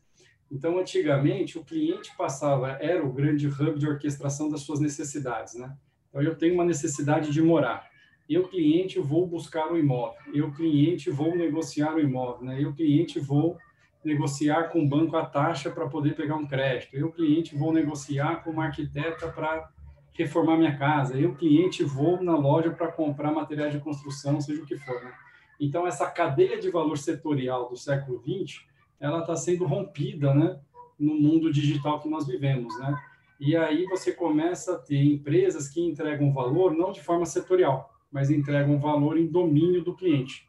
Então, 0.51 0.77
antigamente, 0.77 1.57
o 1.57 1.63
cliente 1.63 2.15
passava, 2.17 2.77
era 2.79 3.03
o 3.03 3.11
grande 3.11 3.47
hub 3.47 3.79
de 3.79 3.87
orquestração 3.87 4.49
das 4.49 4.61
suas 4.61 4.79
necessidades, 4.79 5.55
né? 5.55 5.75
Então, 6.09 6.21
eu 6.21 6.35
tenho 6.35 6.53
uma 6.53 6.65
necessidade 6.65 7.31
de 7.31 7.41
morar. 7.41 7.89
Eu, 8.29 8.47
cliente, 8.47 8.99
vou 8.99 9.27
buscar 9.27 9.71
o 9.71 9.77
imóvel. 9.77 10.19
Eu, 10.33 10.51
cliente, 10.51 11.09
vou 11.09 11.35
negociar 11.35 11.95
o 11.95 11.99
imóvel, 11.99 12.45
né? 12.45 12.63
Eu, 12.63 12.73
cliente, 12.73 13.19
vou 13.19 13.57
negociar 14.03 14.69
com 14.69 14.83
o 14.83 14.87
banco 14.87 15.15
a 15.15 15.25
taxa 15.25 15.71
para 15.71 15.87
poder 15.87 16.15
pegar 16.15 16.35
um 16.35 16.45
crédito. 16.45 16.95
Eu, 16.95 17.11
cliente, 17.11 17.55
vou 17.55 17.73
negociar 17.73 18.43
com 18.43 18.51
uma 18.51 18.65
arquiteta 18.65 19.27
para 19.29 19.69
reformar 20.13 20.57
minha 20.57 20.77
casa. 20.77 21.17
Eu, 21.17 21.33
cliente, 21.33 21.83
vou 21.83 22.21
na 22.21 22.37
loja 22.37 22.69
para 22.69 22.91
comprar 22.91 23.31
materiais 23.31 23.73
de 23.73 23.79
construção, 23.79 24.39
seja 24.39 24.61
o 24.61 24.65
que 24.65 24.77
for, 24.77 25.03
né? 25.03 25.13
Então, 25.59 25.87
essa 25.87 26.09
cadeia 26.09 26.59
de 26.59 26.69
valor 26.69 26.97
setorial 26.97 27.69
do 27.69 27.75
século 27.75 28.21
XX 28.21 28.65
ela 29.03 29.19
está 29.19 29.35
sendo 29.35 29.65
rompida, 29.65 30.33
né, 30.33 30.57
no 30.97 31.13
mundo 31.15 31.51
digital 31.51 31.99
que 31.99 32.07
nós 32.07 32.25
vivemos, 32.25 32.79
né? 32.79 32.97
E 33.37 33.53
aí 33.57 33.85
você 33.87 34.13
começa 34.13 34.75
a 34.75 34.79
ter 34.79 35.03
empresas 35.03 35.67
que 35.67 35.81
entregam 35.81 36.31
valor 36.31 36.73
não 36.73 36.93
de 36.93 37.01
forma 37.01 37.25
setorial, 37.25 37.93
mas 38.09 38.29
entregam 38.29 38.79
valor 38.79 39.17
em 39.17 39.27
domínio 39.27 39.83
do 39.83 39.93
cliente. 39.93 40.47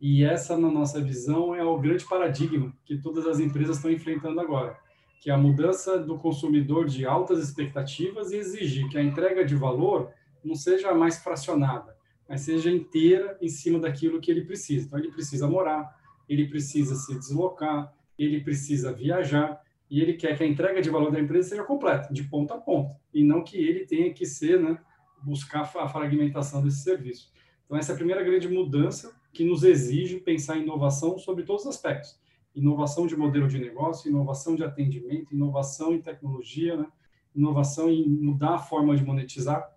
E 0.00 0.24
essa, 0.24 0.56
na 0.56 0.70
nossa 0.70 0.98
visão, 0.98 1.54
é 1.54 1.62
o 1.62 1.78
grande 1.78 2.06
paradigma 2.06 2.72
que 2.86 2.96
todas 2.96 3.26
as 3.26 3.38
empresas 3.38 3.76
estão 3.76 3.90
enfrentando 3.90 4.40
agora, 4.40 4.78
que 5.20 5.28
é 5.28 5.34
a 5.34 5.36
mudança 5.36 5.98
do 5.98 6.16
consumidor 6.16 6.86
de 6.86 7.04
altas 7.04 7.38
expectativas 7.38 8.30
e 8.30 8.36
exigir 8.36 8.88
que 8.88 8.96
a 8.96 9.02
entrega 9.02 9.44
de 9.44 9.54
valor 9.54 10.10
não 10.42 10.54
seja 10.54 10.94
mais 10.94 11.18
fracionada, 11.18 11.94
mas 12.26 12.40
seja 12.40 12.70
inteira 12.70 13.36
em 13.42 13.48
cima 13.48 13.78
daquilo 13.78 14.20
que 14.20 14.30
ele 14.30 14.46
precisa. 14.46 14.86
Então, 14.86 14.98
ele 14.98 15.12
precisa 15.12 15.46
morar, 15.46 15.99
ele 16.30 16.46
precisa 16.46 16.94
se 16.94 17.12
deslocar, 17.18 17.92
ele 18.16 18.40
precisa 18.40 18.92
viajar 18.92 19.60
e 19.90 20.00
ele 20.00 20.14
quer 20.14 20.36
que 20.36 20.44
a 20.44 20.46
entrega 20.46 20.80
de 20.80 20.88
valor 20.88 21.10
da 21.10 21.18
empresa 21.18 21.48
seja 21.48 21.64
completa, 21.64 22.14
de 22.14 22.22
ponta 22.22 22.54
a 22.54 22.58
ponta, 22.58 22.96
e 23.12 23.24
não 23.24 23.42
que 23.42 23.56
ele 23.56 23.84
tenha 23.84 24.14
que 24.14 24.24
ser, 24.24 24.60
né, 24.60 24.78
buscar 25.24 25.62
a 25.62 25.88
fragmentação 25.88 26.62
desse 26.62 26.84
serviço. 26.84 27.32
Então, 27.66 27.76
essa 27.76 27.90
é 27.90 27.94
a 27.94 27.96
primeira 27.96 28.22
grande 28.22 28.48
mudança 28.48 29.12
que 29.32 29.44
nos 29.44 29.64
exige 29.64 30.20
pensar 30.20 30.56
em 30.56 30.62
inovação 30.62 31.18
sobre 31.18 31.42
todos 31.42 31.62
os 31.62 31.68
aspectos. 31.68 32.20
Inovação 32.54 33.06
de 33.08 33.16
modelo 33.16 33.48
de 33.48 33.58
negócio, 33.58 34.08
inovação 34.08 34.54
de 34.54 34.62
atendimento, 34.62 35.34
inovação 35.34 35.92
em 35.92 36.00
tecnologia, 36.00 36.76
né? 36.76 36.86
inovação 37.34 37.90
em 37.90 38.08
mudar 38.08 38.54
a 38.54 38.58
forma 38.58 38.96
de 38.96 39.04
monetizar, 39.04 39.68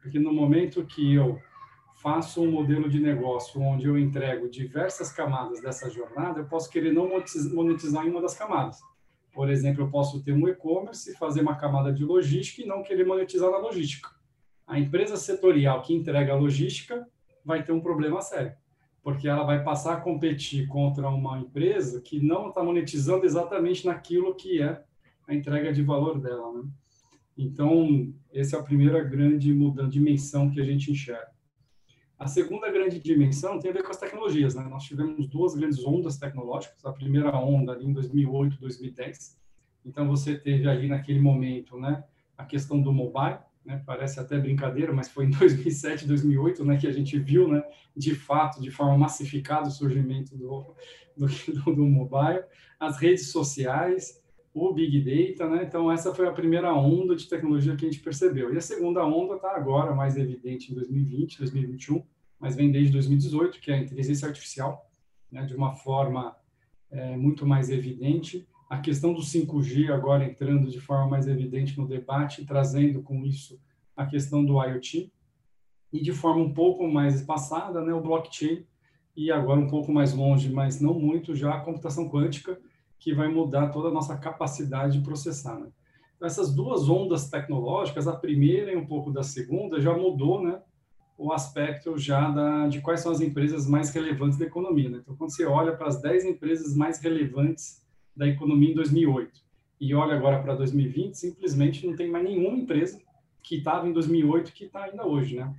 porque 0.00 0.18
no 0.18 0.32
momento 0.32 0.84
que 0.84 1.14
eu 1.14 1.38
faço 2.04 2.42
um 2.42 2.50
modelo 2.50 2.86
de 2.86 3.00
negócio 3.00 3.58
onde 3.62 3.86
eu 3.86 3.96
entrego 3.96 4.46
diversas 4.46 5.10
camadas 5.10 5.62
dessa 5.62 5.88
jornada, 5.88 6.40
eu 6.40 6.44
posso 6.44 6.68
querer 6.68 6.92
não 6.92 7.08
monetizar 7.54 8.06
em 8.06 8.10
uma 8.10 8.20
das 8.20 8.34
camadas. 8.36 8.78
Por 9.32 9.48
exemplo, 9.48 9.82
eu 9.82 9.90
posso 9.90 10.22
ter 10.22 10.32
um 10.32 10.46
e-commerce 10.46 11.16
fazer 11.16 11.40
uma 11.40 11.56
camada 11.56 11.90
de 11.90 12.04
logística 12.04 12.60
e 12.60 12.66
não 12.66 12.82
querer 12.82 13.06
monetizar 13.06 13.50
na 13.50 13.56
logística. 13.56 14.10
A 14.66 14.78
empresa 14.78 15.16
setorial 15.16 15.80
que 15.80 15.94
entrega 15.94 16.34
a 16.34 16.36
logística 16.36 17.08
vai 17.42 17.64
ter 17.64 17.72
um 17.72 17.80
problema 17.80 18.20
sério, 18.20 18.52
porque 19.02 19.26
ela 19.26 19.44
vai 19.44 19.64
passar 19.64 19.94
a 19.94 20.00
competir 20.02 20.68
contra 20.68 21.08
uma 21.08 21.38
empresa 21.38 22.02
que 22.02 22.20
não 22.20 22.50
está 22.50 22.62
monetizando 22.62 23.24
exatamente 23.24 23.86
naquilo 23.86 24.34
que 24.34 24.60
é 24.60 24.84
a 25.26 25.34
entrega 25.34 25.72
de 25.72 25.82
valor 25.82 26.20
dela. 26.20 26.52
Né? 26.52 26.68
Então, 27.38 28.12
essa 28.30 28.56
é 28.56 28.60
a 28.60 28.62
primeira 28.62 29.02
grande 29.02 29.54
mudança, 29.54 29.88
dimensão 29.88 30.50
que 30.50 30.60
a 30.60 30.64
gente 30.64 30.92
enxerga. 30.92 31.33
A 32.18 32.26
segunda 32.26 32.70
grande 32.70 33.00
dimensão 33.00 33.58
tem 33.58 33.70
a 33.70 33.74
ver 33.74 33.82
com 33.82 33.90
as 33.90 33.96
tecnologias. 33.96 34.54
Né? 34.54 34.64
Nós 34.64 34.84
tivemos 34.84 35.26
duas 35.26 35.54
grandes 35.54 35.84
ondas 35.84 36.16
tecnológicas. 36.16 36.84
A 36.84 36.92
primeira 36.92 37.36
onda 37.36 37.72
ali 37.72 37.86
em 37.86 37.92
2008, 37.92 38.58
2010. 38.60 39.36
Então, 39.84 40.08
você 40.08 40.36
teve 40.36 40.68
ali 40.68 40.88
naquele 40.88 41.20
momento 41.20 41.78
né, 41.78 42.04
a 42.38 42.44
questão 42.44 42.80
do 42.80 42.92
mobile. 42.92 43.38
Né? 43.64 43.82
Parece 43.84 44.20
até 44.20 44.38
brincadeira, 44.38 44.92
mas 44.92 45.08
foi 45.08 45.26
em 45.26 45.30
2007, 45.36 46.06
2008 46.06 46.64
né, 46.64 46.76
que 46.76 46.86
a 46.86 46.92
gente 46.92 47.18
viu, 47.18 47.48
né, 47.48 47.62
de 47.96 48.14
fato, 48.14 48.60
de 48.60 48.70
forma 48.70 48.96
massificada, 48.96 49.68
o 49.68 49.72
surgimento 49.72 50.36
do, 50.36 50.74
do, 51.16 51.74
do 51.74 51.84
mobile. 51.84 52.44
As 52.78 52.96
redes 52.98 53.32
sociais, 53.32 54.22
o 54.54 54.72
Big 54.72 55.00
Data, 55.00 55.50
né? 55.50 55.64
Então, 55.64 55.90
essa 55.90 56.14
foi 56.14 56.28
a 56.28 56.32
primeira 56.32 56.72
onda 56.72 57.16
de 57.16 57.28
tecnologia 57.28 57.74
que 57.74 57.84
a 57.84 57.90
gente 57.90 58.00
percebeu. 58.00 58.54
E 58.54 58.56
a 58.56 58.60
segunda 58.60 59.04
onda 59.04 59.34
está 59.34 59.56
agora 59.56 59.92
mais 59.92 60.16
evidente 60.16 60.70
em 60.70 60.76
2020, 60.76 61.38
2021, 61.38 62.04
mas 62.38 62.54
vem 62.54 62.70
desde 62.70 62.92
2018, 62.92 63.58
que 63.58 63.72
é 63.72 63.74
a 63.74 63.78
inteligência 63.78 64.28
artificial, 64.28 64.88
né? 65.30 65.44
de 65.44 65.56
uma 65.56 65.72
forma 65.72 66.36
é, 66.88 67.16
muito 67.16 67.44
mais 67.44 67.68
evidente. 67.68 68.46
A 68.70 68.78
questão 68.78 69.12
do 69.12 69.20
5G 69.20 69.92
agora 69.92 70.24
entrando 70.24 70.70
de 70.70 70.80
forma 70.80 71.08
mais 71.08 71.26
evidente 71.26 71.76
no 71.76 71.88
debate, 71.88 72.46
trazendo 72.46 73.02
com 73.02 73.24
isso 73.26 73.60
a 73.96 74.06
questão 74.06 74.44
do 74.44 74.62
IoT. 74.62 75.12
E 75.92 76.00
de 76.00 76.12
forma 76.12 76.42
um 76.42 76.54
pouco 76.54 76.86
mais 76.86 77.16
espaçada, 77.16 77.80
né? 77.82 77.92
o 77.92 78.00
blockchain, 78.00 78.64
e 79.16 79.32
agora 79.32 79.58
um 79.58 79.66
pouco 79.66 79.92
mais 79.92 80.12
longe, 80.12 80.48
mas 80.48 80.80
não 80.80 80.94
muito, 80.94 81.34
já 81.34 81.54
a 81.54 81.60
computação 81.60 82.08
quântica, 82.08 82.60
que 83.04 83.12
vai 83.12 83.28
mudar 83.28 83.68
toda 83.68 83.88
a 83.88 83.92
nossa 83.92 84.16
capacidade 84.16 84.98
de 84.98 85.04
processar. 85.04 85.60
Né? 85.60 85.68
Então, 86.16 86.26
essas 86.26 86.54
duas 86.54 86.88
ondas 86.88 87.28
tecnológicas, 87.28 88.08
a 88.08 88.16
primeira 88.16 88.72
e 88.72 88.76
um 88.76 88.86
pouco 88.86 89.12
da 89.12 89.22
segunda, 89.22 89.78
já 89.78 89.94
mudou 89.94 90.42
né, 90.42 90.58
o 91.18 91.30
aspecto 91.30 91.98
já 91.98 92.30
da, 92.30 92.66
de 92.66 92.80
quais 92.80 93.00
são 93.00 93.12
as 93.12 93.20
empresas 93.20 93.68
mais 93.68 93.90
relevantes 93.90 94.38
da 94.38 94.46
economia. 94.46 94.88
Né? 94.88 95.00
Então, 95.02 95.14
quando 95.16 95.36
você 95.36 95.44
olha 95.44 95.76
para 95.76 95.88
as 95.88 96.00
10 96.00 96.24
empresas 96.24 96.74
mais 96.74 96.98
relevantes 96.98 97.84
da 98.16 98.26
economia 98.26 98.70
em 98.70 98.74
2008 98.74 99.38
e 99.78 99.94
olha 99.94 100.16
agora 100.16 100.40
para 100.40 100.54
2020, 100.54 101.12
simplesmente 101.12 101.86
não 101.86 101.94
tem 101.94 102.10
mais 102.10 102.24
nenhuma 102.24 102.56
empresa 102.56 102.98
que 103.42 103.56
estava 103.56 103.86
em 103.86 103.92
2008 103.92 104.50
que 104.50 104.64
está 104.64 104.84
ainda 104.84 105.06
hoje, 105.06 105.36
né? 105.36 105.54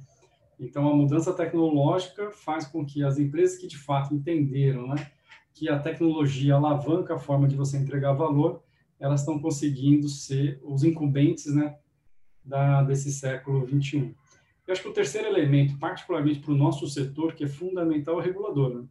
Então, 0.60 0.90
a 0.90 0.96
mudança 0.96 1.32
tecnológica 1.32 2.32
faz 2.32 2.66
com 2.66 2.84
que 2.84 3.04
as 3.04 3.20
empresas 3.20 3.60
que 3.60 3.68
de 3.68 3.78
fato 3.78 4.16
entenderam, 4.16 4.88
né, 4.88 5.12
que 5.56 5.70
a 5.70 5.80
tecnologia 5.80 6.56
alavanca 6.56 7.16
a 7.16 7.20
forma 7.20 7.48
de 7.48 7.56
você 7.56 7.78
entregar 7.78 8.14
valor, 8.14 8.62
elas 9.00 9.22
estão 9.22 9.40
conseguindo 9.40 10.10
ser 10.10 10.60
os 10.62 10.84
incumbentes, 10.84 11.56
né, 11.56 11.78
da, 12.44 12.84
desse 12.84 13.12
século 13.12 13.66
21. 13.66 14.14
Eu 14.68 14.72
acho 14.72 14.82
que 14.82 14.90
o 14.90 14.94
terceiro 14.94 15.28
elemento, 15.28 15.80
particularmente 15.80 16.40
para 16.40 16.52
o 16.52 16.58
nosso 16.58 16.88
setor, 16.88 17.34
que 17.34 17.46
é 17.46 17.48
fundamental, 17.48 18.16
é 18.16 18.18
o 18.18 18.22
regulador. 18.22 18.76
Né? 18.76 18.86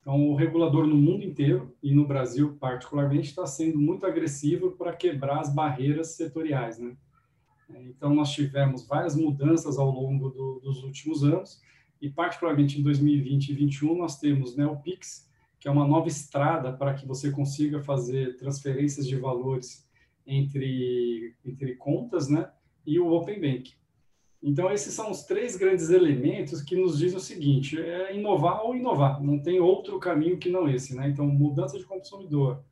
Então, 0.00 0.30
o 0.30 0.34
regulador 0.34 0.86
no 0.86 0.96
mundo 0.96 1.24
inteiro 1.24 1.76
e 1.82 1.94
no 1.94 2.06
Brasil, 2.06 2.56
particularmente, 2.58 3.28
está 3.28 3.46
sendo 3.46 3.78
muito 3.78 4.06
agressivo 4.06 4.72
para 4.72 4.94
quebrar 4.94 5.40
as 5.40 5.54
barreiras 5.54 6.16
setoriais. 6.16 6.78
Né? 6.78 6.96
Então, 7.68 8.14
nós 8.14 8.32
tivemos 8.32 8.86
várias 8.86 9.14
mudanças 9.14 9.76
ao 9.76 9.90
longo 9.90 10.30
do, 10.30 10.60
dos 10.60 10.82
últimos 10.82 11.22
anos, 11.22 11.60
e 12.00 12.08
particularmente 12.08 12.80
em 12.80 12.82
2020 12.82 13.50
e 13.50 13.54
2021, 13.54 13.98
nós 13.98 14.18
temos 14.18 14.56
né, 14.56 14.64
o 14.64 14.76
PIX, 14.76 15.27
que 15.58 15.68
é 15.68 15.70
uma 15.70 15.86
nova 15.86 16.08
estrada 16.08 16.72
para 16.72 16.94
que 16.94 17.06
você 17.06 17.30
consiga 17.30 17.80
fazer 17.80 18.36
transferências 18.36 19.06
de 19.06 19.16
valores 19.16 19.86
entre, 20.26 21.34
entre 21.44 21.74
contas, 21.76 22.28
né, 22.28 22.50
e 22.86 22.98
o 22.98 23.12
Open 23.12 23.40
Bank. 23.40 23.78
Então, 24.42 24.70
esses 24.70 24.94
são 24.94 25.10
os 25.10 25.24
três 25.24 25.56
grandes 25.56 25.90
elementos 25.90 26.62
que 26.62 26.76
nos 26.76 26.98
dizem 26.98 27.16
o 27.16 27.20
seguinte: 27.20 27.80
é 27.80 28.14
inovar 28.16 28.64
ou 28.64 28.76
inovar, 28.76 29.22
não 29.22 29.40
tem 29.40 29.58
outro 29.58 29.98
caminho 29.98 30.38
que 30.38 30.48
não 30.48 30.68
esse. 30.68 30.94
Né? 30.94 31.08
Então, 31.08 31.26
mudança 31.26 31.76
de 31.76 31.84
consumidor, 31.84 32.62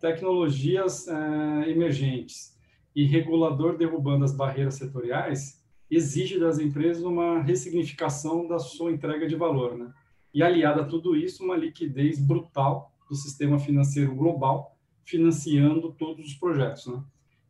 tecnologias 0.00 1.06
é, 1.08 1.70
emergentes 1.70 2.58
e 2.96 3.04
regulador 3.04 3.76
derrubando 3.76 4.24
as 4.24 4.34
barreiras 4.34 4.74
setoriais, 4.74 5.62
exige 5.90 6.38
das 6.38 6.58
empresas 6.58 7.02
uma 7.02 7.42
ressignificação 7.42 8.48
da 8.48 8.58
sua 8.58 8.90
entrega 8.90 9.26
de 9.26 9.36
valor. 9.36 9.76
Né? 9.76 9.92
E, 10.34 10.42
aliada 10.42 10.82
a 10.82 10.86
tudo 10.86 11.14
isso, 11.14 11.44
uma 11.44 11.56
liquidez 11.56 12.18
brutal 12.18 12.92
do 13.08 13.14
sistema 13.14 13.58
financeiro 13.58 14.14
global, 14.14 14.76
financiando 15.04 15.92
todos 15.92 16.26
os 16.26 16.34
projetos. 16.34 16.86
Né? 16.86 17.02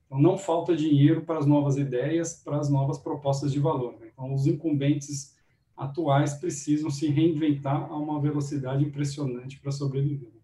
Então, 0.07 0.21
não 0.21 0.37
falta 0.37 0.75
dinheiro 0.75 1.23
para 1.23 1.39
as 1.39 1.47
novas 1.47 1.77
ideias, 1.77 2.35
para 2.43 2.59
as 2.59 2.69
novas 2.69 2.99
propostas 2.99 3.53
de 3.53 3.61
valor. 3.61 3.99
Né? 4.01 4.09
Então, 4.13 4.35
os 4.35 4.47
incumbentes 4.47 5.37
atuais 5.77 6.35
precisam 6.35 6.91
se 6.91 7.07
reinventar 7.07 7.91
a 7.91 7.97
uma 7.97 8.21
velocidade 8.21 8.85
impressionante 8.85 9.61
para 9.61 9.71
sobreviver. 9.71 10.42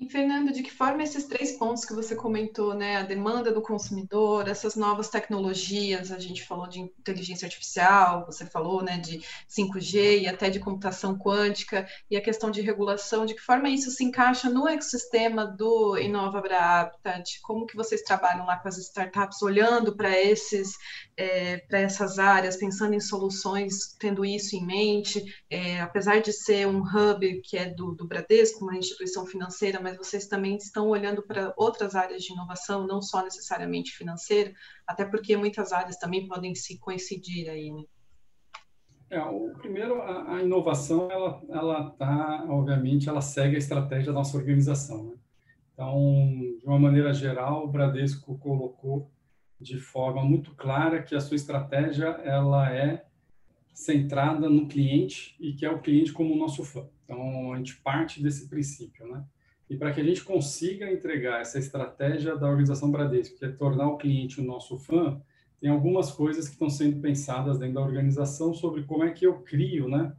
E, 0.00 0.08
Fernando, 0.08 0.52
de 0.52 0.62
que 0.62 0.72
forma 0.72 1.02
esses 1.02 1.24
três 1.24 1.56
pontos 1.58 1.84
que 1.84 1.92
você 1.92 2.14
comentou, 2.14 2.72
né, 2.72 2.98
a 2.98 3.02
demanda 3.02 3.50
do 3.50 3.60
consumidor, 3.60 4.46
essas 4.46 4.76
novas 4.76 5.08
tecnologias, 5.08 6.12
a 6.12 6.20
gente 6.20 6.46
falou 6.46 6.68
de 6.68 6.78
inteligência 6.78 7.46
artificial, 7.46 8.24
você 8.24 8.46
falou, 8.46 8.80
né, 8.80 8.98
de 8.98 9.20
5G 9.48 10.20
e 10.20 10.28
até 10.28 10.50
de 10.50 10.60
computação 10.60 11.18
quântica, 11.18 11.84
e 12.08 12.16
a 12.16 12.20
questão 12.20 12.48
de 12.48 12.60
regulação, 12.60 13.26
de 13.26 13.34
que 13.34 13.40
forma 13.40 13.68
isso 13.68 13.90
se 13.90 14.04
encaixa 14.04 14.48
no 14.48 14.68
ecossistema 14.68 15.44
do 15.44 15.98
Inova 15.98 16.38
Habitat? 16.38 17.40
Como 17.42 17.66
que 17.66 17.74
vocês 17.74 18.00
trabalham 18.02 18.46
lá 18.46 18.56
com 18.56 18.68
as 18.68 18.78
startups, 18.78 19.42
olhando 19.42 19.96
para 19.96 20.16
esses, 20.16 20.76
é, 21.16 21.56
para 21.56 21.80
essas 21.80 22.20
áreas, 22.20 22.56
pensando 22.56 22.94
em 22.94 23.00
soluções, 23.00 23.96
tendo 23.98 24.24
isso 24.24 24.54
em 24.54 24.64
mente, 24.64 25.24
é, 25.50 25.80
apesar 25.80 26.20
de 26.20 26.32
ser 26.32 26.68
um 26.68 26.82
hub 26.82 27.40
que 27.42 27.58
é 27.58 27.66
do, 27.68 27.96
do 27.96 28.06
Bradesco, 28.06 28.64
uma 28.64 28.76
instituição 28.76 29.26
financeira, 29.26 29.87
mas 29.88 29.96
vocês 29.96 30.26
também 30.26 30.56
estão 30.56 30.88
olhando 30.88 31.22
para 31.22 31.54
outras 31.56 31.94
áreas 31.94 32.22
de 32.22 32.32
inovação, 32.32 32.86
não 32.86 33.00
só 33.00 33.22
necessariamente 33.22 33.92
financeira, 33.92 34.52
até 34.86 35.04
porque 35.04 35.36
muitas 35.36 35.72
áreas 35.72 35.96
também 35.96 36.26
podem 36.26 36.54
se 36.54 36.78
coincidir 36.78 37.48
aí, 37.48 37.72
né? 37.72 37.82
É, 39.10 39.22
o 39.22 39.54
primeiro, 39.56 40.02
a, 40.02 40.34
a, 40.34 40.42
inovação, 40.42 41.10
ela, 41.10 41.42
ela 41.48 41.90
tá, 41.92 42.44
obviamente, 42.46 43.08
ela 43.08 43.22
segue 43.22 43.56
a 43.56 43.58
estratégia 43.58 44.12
da 44.12 44.18
nossa 44.18 44.36
organização, 44.36 45.04
né? 45.04 45.14
Então, 45.72 45.96
de 46.58 46.66
uma 46.66 46.78
maneira 46.78 47.14
geral, 47.14 47.64
o 47.64 47.68
Bradesco 47.68 48.36
colocou 48.38 49.10
de 49.58 49.78
forma 49.78 50.22
muito 50.22 50.54
clara 50.54 51.02
que 51.02 51.14
a 51.14 51.20
sua 51.20 51.36
estratégia, 51.36 52.08
ela 52.24 52.70
é 52.70 53.06
centrada 53.72 54.50
no 54.50 54.68
cliente 54.68 55.36
e 55.40 55.54
que 55.54 55.64
é 55.64 55.70
o 55.70 55.80
cliente 55.80 56.12
como 56.12 56.34
o 56.34 56.38
nosso 56.38 56.62
fã. 56.64 56.86
Então, 57.04 57.52
a 57.52 57.56
gente 57.56 57.76
parte 57.76 58.22
desse 58.22 58.48
princípio, 58.48 59.06
né? 59.06 59.24
E 59.68 59.76
para 59.76 59.92
que 59.92 60.00
a 60.00 60.04
gente 60.04 60.24
consiga 60.24 60.90
entregar 60.90 61.40
essa 61.40 61.58
estratégia 61.58 62.36
da 62.36 62.48
organização 62.48 62.90
Bradesco, 62.90 63.38
que 63.38 63.44
é 63.44 63.48
tornar 63.48 63.88
o 63.88 63.98
cliente 63.98 64.40
o 64.40 64.44
nosso 64.44 64.78
fã, 64.78 65.20
tem 65.60 65.68
algumas 65.68 66.10
coisas 66.10 66.46
que 66.46 66.54
estão 66.54 66.70
sendo 66.70 67.00
pensadas 67.00 67.58
dentro 67.58 67.74
da 67.74 67.82
organização 67.82 68.54
sobre 68.54 68.84
como 68.84 69.04
é 69.04 69.10
que 69.10 69.26
eu 69.26 69.34
crio, 69.40 69.88
né, 69.88 70.14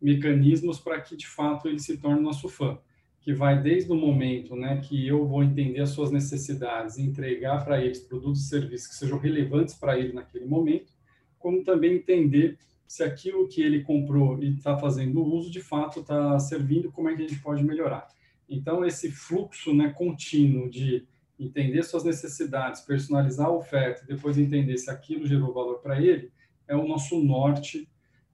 mecanismos 0.00 0.78
para 0.78 1.00
que 1.00 1.16
de 1.16 1.26
fato 1.26 1.68
ele 1.68 1.78
se 1.78 1.98
torne 1.98 2.20
nosso 2.20 2.48
fã, 2.48 2.78
que 3.20 3.32
vai 3.32 3.60
desde 3.60 3.90
o 3.90 3.96
momento, 3.96 4.54
né, 4.54 4.80
que 4.80 5.06
eu 5.06 5.26
vou 5.26 5.42
entender 5.42 5.80
as 5.80 5.90
suas 5.90 6.10
necessidades 6.10 6.96
e 6.96 7.02
entregar 7.02 7.64
para 7.64 7.82
eles 7.82 8.00
produtos 8.00 8.42
e 8.42 8.48
serviços 8.48 8.86
que 8.88 8.94
sejam 8.94 9.18
relevantes 9.18 9.74
para 9.74 9.98
ele 9.98 10.12
naquele 10.12 10.46
momento, 10.46 10.92
como 11.38 11.64
também 11.64 11.96
entender 11.96 12.58
se 12.86 13.02
aquilo 13.02 13.48
que 13.48 13.62
ele 13.62 13.82
comprou 13.82 14.42
e 14.42 14.54
está 14.54 14.76
fazendo 14.76 15.24
uso 15.24 15.50
de 15.50 15.60
fato 15.60 16.00
está 16.00 16.38
servindo, 16.38 16.92
como 16.92 17.08
é 17.08 17.16
que 17.16 17.22
a 17.22 17.28
gente 17.28 17.40
pode 17.40 17.64
melhorar. 17.64 18.06
Então, 18.48 18.84
esse 18.84 19.10
fluxo 19.10 19.74
né, 19.74 19.90
contínuo 19.90 20.68
de 20.68 21.06
entender 21.38 21.82
suas 21.82 22.04
necessidades, 22.04 22.80
personalizar 22.82 23.46
a 23.46 23.52
oferta 23.52 24.02
e 24.04 24.06
depois 24.06 24.38
entender 24.38 24.76
se 24.78 24.90
aquilo 24.90 25.26
gerou 25.26 25.52
valor 25.52 25.78
para 25.80 26.00
ele, 26.00 26.30
é 26.68 26.76
o 26.76 26.86
nosso 26.86 27.22
norte 27.22 27.88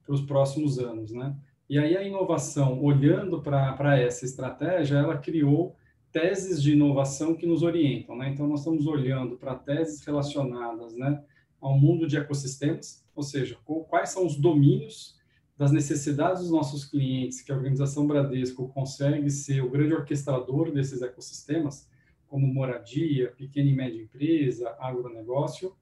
para 0.05 0.13
os 0.13 0.21
próximos 0.21 0.79
anos. 0.79 1.11
Né? 1.11 1.35
E 1.69 1.79
aí 1.79 1.95
a 1.97 2.03
inovação, 2.03 2.81
olhando 2.83 3.41
para 3.41 3.99
essa 3.99 4.25
estratégia, 4.25 4.97
ela 4.97 5.17
criou 5.17 5.75
teses 6.11 6.61
de 6.61 6.73
inovação 6.73 7.35
que 7.35 7.45
nos 7.45 7.63
orientam. 7.63 8.17
Né? 8.17 8.29
Então, 8.29 8.47
nós 8.47 8.59
estamos 8.59 8.85
olhando 8.85 9.37
para 9.37 9.55
teses 9.55 10.05
relacionadas 10.05 10.93
né, 10.93 11.23
ao 11.59 11.77
mundo 11.77 12.05
de 12.05 12.17
ecossistemas, 12.17 13.05
ou 13.15 13.23
seja, 13.23 13.57
quais 13.89 14.09
são 14.09 14.25
os 14.25 14.35
domínios 14.35 15.20
das 15.61 15.71
necessidades 15.71 16.41
dos 16.41 16.49
nossos 16.49 16.85
clientes, 16.85 17.39
que 17.39 17.51
a 17.51 17.55
organização 17.55 18.07
Bradesco 18.07 18.67
consegue 18.69 19.29
ser 19.29 19.63
o 19.63 19.69
grande 19.69 19.93
orquestrador 19.93 20.71
desses 20.71 21.03
ecossistemas, 21.03 21.87
como 22.27 22.51
moradia, 22.51 23.31
pequena 23.37 23.69
e 23.69 23.75
média 23.75 24.01
empresa, 24.01 24.75
agronegócio, 24.79 25.75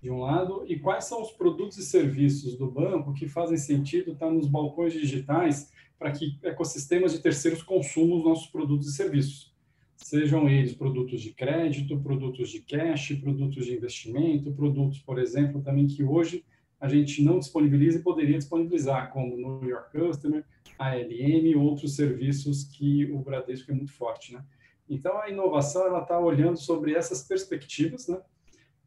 de 0.00 0.08
um 0.08 0.20
lado, 0.20 0.64
e 0.68 0.78
quais 0.78 1.06
são 1.06 1.20
os 1.20 1.32
produtos 1.32 1.78
e 1.78 1.84
serviços 1.84 2.56
do 2.56 2.70
banco 2.70 3.12
que 3.12 3.26
fazem 3.26 3.56
sentido 3.56 4.12
estar 4.12 4.30
nos 4.30 4.46
balcões 4.46 4.92
digitais 4.92 5.72
para 5.98 6.12
que 6.12 6.38
ecossistemas 6.44 7.12
de 7.12 7.18
terceiros 7.18 7.60
consumam 7.60 8.18
os 8.18 8.24
nossos 8.24 8.46
produtos 8.46 8.86
e 8.86 8.92
serviços. 8.92 9.52
Sejam 9.96 10.48
eles 10.48 10.74
produtos 10.74 11.20
de 11.20 11.32
crédito, 11.32 11.98
produtos 11.98 12.50
de 12.50 12.60
cash, 12.60 13.16
produtos 13.20 13.66
de 13.66 13.74
investimento, 13.74 14.52
produtos, 14.52 15.00
por 15.00 15.18
exemplo, 15.18 15.60
também 15.60 15.88
que 15.88 16.04
hoje 16.04 16.44
a 16.84 16.88
gente 16.88 17.24
não 17.24 17.38
disponibiliza 17.38 17.98
e 17.98 18.02
poderia 18.02 18.36
disponibilizar, 18.36 19.10
como 19.10 19.34
New 19.34 19.66
York 19.66 19.90
Customer, 19.98 20.44
ALM 20.78 21.46
e 21.46 21.56
outros 21.56 21.96
serviços 21.96 22.64
que 22.64 23.10
o 23.10 23.20
Bradesco 23.20 23.72
é 23.72 23.74
muito 23.74 23.90
forte, 23.94 24.34
né? 24.34 24.44
Então, 24.86 25.18
a 25.18 25.30
inovação, 25.30 25.86
ela 25.86 26.02
está 26.02 26.20
olhando 26.20 26.58
sobre 26.58 26.92
essas 26.92 27.22
perspectivas, 27.22 28.06
né? 28.06 28.20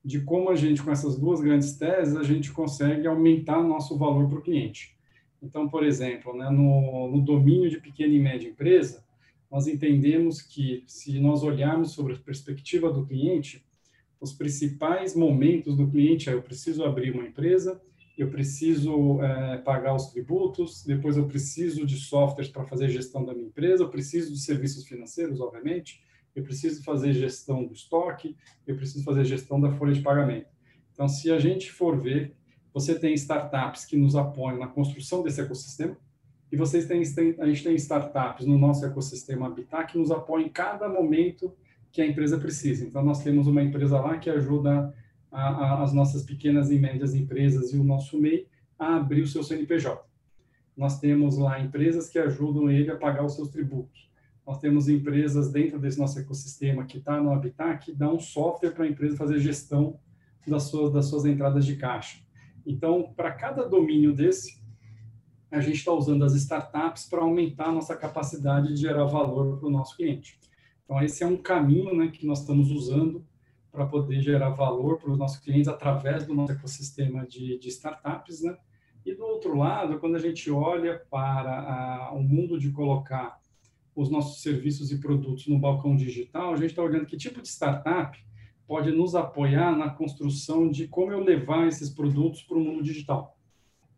De 0.06 0.22
como 0.22 0.52
a 0.52 0.56
gente, 0.56 0.84
com 0.84 0.92
essas 0.92 1.18
duas 1.18 1.42
grandes 1.42 1.76
teses, 1.76 2.16
a 2.16 2.22
gente 2.22 2.52
consegue 2.52 3.08
aumentar 3.08 3.64
nosso 3.64 3.98
valor 3.98 4.30
para 4.30 4.38
o 4.38 4.44
cliente. 4.44 4.96
Então, 5.42 5.68
por 5.68 5.84
exemplo, 5.84 6.38
né, 6.38 6.52
no, 6.52 7.10
no 7.10 7.20
domínio 7.20 7.68
de 7.68 7.82
pequena 7.82 8.14
e 8.14 8.20
média 8.20 8.48
empresa, 8.48 9.04
nós 9.50 9.66
entendemos 9.66 10.40
que, 10.40 10.84
se 10.86 11.20
nós 11.20 11.42
olharmos 11.42 11.94
sobre 11.94 12.14
a 12.14 12.20
perspectiva 12.20 12.94
do 12.94 13.08
cliente, 13.08 13.66
os 14.20 14.34
principais 14.34 15.16
momentos 15.16 15.76
do 15.76 15.90
cliente 15.90 16.30
é 16.30 16.34
eu 16.34 16.42
preciso 16.42 16.84
abrir 16.84 17.12
uma 17.12 17.26
empresa, 17.26 17.82
eu 18.18 18.30
preciso 18.30 19.22
é, 19.22 19.58
pagar 19.60 19.94
os 19.96 20.08
tributos, 20.08 20.84
depois 20.84 21.18
eu 21.18 21.28
preciso 21.28 21.86
de 21.86 21.98
softwares 21.98 22.50
para 22.52 22.66
fazer 22.66 22.90
gestão 22.90 23.24
da 23.24 23.34
minha 23.34 23.48
empresa, 23.48 23.84
eu 23.84 23.90
preciso 23.90 24.34
de 24.34 24.40
serviços 24.40 24.88
financeiros, 24.88 25.40
obviamente, 25.40 26.02
eu 26.36 26.44
preciso 26.44 26.84
fazer 26.84 27.14
gestão 27.14 27.64
do 27.66 27.74
estoque, 27.74 28.36
eu 28.66 28.76
preciso 28.76 29.04
fazer 29.04 29.24
gestão 29.24 29.60
da 29.62 29.72
folha 29.72 29.94
de 29.94 30.02
pagamento. 30.02 30.50
Então, 30.92 31.08
se 31.08 31.32
a 31.32 31.40
gente 31.40 31.72
for 31.72 32.00
ver, 32.00 32.36
você 32.74 32.98
tem 32.98 33.14
startups 33.14 33.86
que 33.86 33.96
nos 33.96 34.16
apoiam 34.16 34.58
na 34.58 34.68
construção 34.68 35.22
desse 35.22 35.42
ecossistema, 35.42 35.98
e 36.52 36.56
vocês 36.56 36.86
têm, 36.86 37.02
a 37.40 37.46
gente 37.48 37.64
tem 37.64 37.76
startups 37.76 38.46
no 38.46 38.58
nosso 38.58 38.86
ecossistema 38.86 39.48
Habitat 39.48 39.92
que 39.92 39.98
nos 39.98 40.12
apoiam 40.12 40.48
em 40.48 40.50
cada 40.50 40.88
momento 40.88 41.54
que 41.98 42.02
a 42.04 42.06
empresa 42.06 42.38
precisa. 42.38 42.86
Então, 42.86 43.04
nós 43.04 43.24
temos 43.24 43.48
uma 43.48 43.64
empresa 43.64 44.00
lá 44.00 44.20
que 44.20 44.30
ajuda 44.30 44.94
a, 45.32 45.48
a, 45.48 45.84
as 45.84 45.92
nossas 45.92 46.22
pequenas 46.22 46.70
e 46.70 46.78
médias 46.78 47.16
empresas 47.16 47.74
e 47.74 47.78
o 47.78 47.84
nosso 47.84 48.22
MEI 48.22 48.48
a 48.78 48.98
abrir 48.98 49.24
o 49.24 49.28
seu 49.28 49.42
CNPJ. 49.42 50.00
Nós 50.78 51.00
temos 51.00 51.40
lá 51.40 51.60
empresas 51.60 52.08
que 52.08 52.20
ajudam 52.20 52.70
ele 52.70 52.92
a 52.92 52.96
pagar 52.96 53.26
os 53.26 53.34
seus 53.34 53.50
tributos. 53.50 54.12
nós 54.46 54.60
temos 54.60 54.88
empresas 54.88 55.52
dentro 55.52 55.80
desse 55.80 55.98
nosso 55.98 56.20
ecossistema 56.20 56.86
que 56.86 57.00
está 57.00 57.20
no 57.20 57.34
Habitat 57.34 57.84
que 57.84 57.92
dá 57.92 58.14
um 58.14 58.20
software 58.20 58.76
para 58.76 58.84
a 58.84 58.88
empresa 58.88 59.18
fazer 59.18 59.40
gestão 59.40 60.00
das 60.46 60.64
suas, 60.66 60.94
das 60.94 61.08
suas 61.08 61.26
entradas 61.26 61.66
de 61.66 61.78
caixa. 61.78 62.20
Então, 62.64 63.12
para 63.18 63.32
cada 63.32 63.68
domínio 63.68 64.14
desse, 64.14 64.62
a 65.50 65.60
gente 65.62 65.78
está 65.78 65.94
usando 65.94 66.24
as 66.24 66.36
startups 66.36 67.08
para 67.10 67.22
aumentar 67.22 67.70
a 67.70 67.72
nossa 67.72 67.96
capacidade 67.96 68.68
de 68.68 68.82
gerar 68.82 69.06
valor 69.06 69.58
para 69.58 69.68
o 69.68 69.72
nosso 69.72 69.98
cliente. 69.98 70.40
Então, 70.88 71.04
esse 71.04 71.22
é 71.22 71.28
um 71.28 71.36
caminho 71.36 71.94
né, 71.94 72.08
que 72.08 72.26
nós 72.26 72.40
estamos 72.40 72.72
usando 72.72 73.22
para 73.70 73.86
poder 73.86 74.22
gerar 74.22 74.52
valor 74.52 74.98
para 74.98 75.12
os 75.12 75.18
nossos 75.18 75.38
clientes 75.40 75.68
através 75.68 76.26
do 76.26 76.34
nosso 76.34 76.54
ecossistema 76.54 77.28
de, 77.28 77.60
de 77.60 77.68
startups. 77.68 78.42
Né? 78.42 78.58
E 79.06 79.14
do 79.14 79.22
outro 79.26 79.58
lado, 79.58 80.00
quando 80.00 80.16
a 80.16 80.20
gente 80.20 80.50
olha 80.50 80.98
para 81.12 82.10
o 82.14 82.24
mundo 82.24 82.58
de 82.58 82.72
colocar 82.72 83.38
os 83.94 84.10
nossos 84.10 84.42
serviços 84.42 84.90
e 84.90 84.98
produtos 84.98 85.46
no 85.48 85.60
balcão 85.60 85.94
digital, 85.94 86.54
a 86.54 86.56
gente 86.56 86.70
está 86.70 86.82
olhando 86.82 87.06
que 87.06 87.18
tipo 87.18 87.42
de 87.42 87.50
startup 87.50 88.18
pode 88.66 88.90
nos 88.92 89.14
apoiar 89.14 89.76
na 89.76 89.90
construção 89.90 90.70
de 90.70 90.88
como 90.88 91.12
eu 91.12 91.20
levar 91.20 91.68
esses 91.68 91.90
produtos 91.90 92.44
para 92.44 92.58
o 92.58 92.62
mundo 92.62 92.82
digital. 92.82 93.38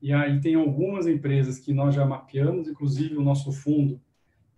E 0.02 0.12
aí 0.12 0.42
tem 0.42 0.56
algumas 0.56 1.06
empresas 1.06 1.60
que 1.60 1.72
nós 1.72 1.94
já 1.94 2.06
mapeamos, 2.06 2.68
inclusive 2.68 3.16
o 3.16 3.22
nosso 3.22 3.52
fundo 3.52 4.02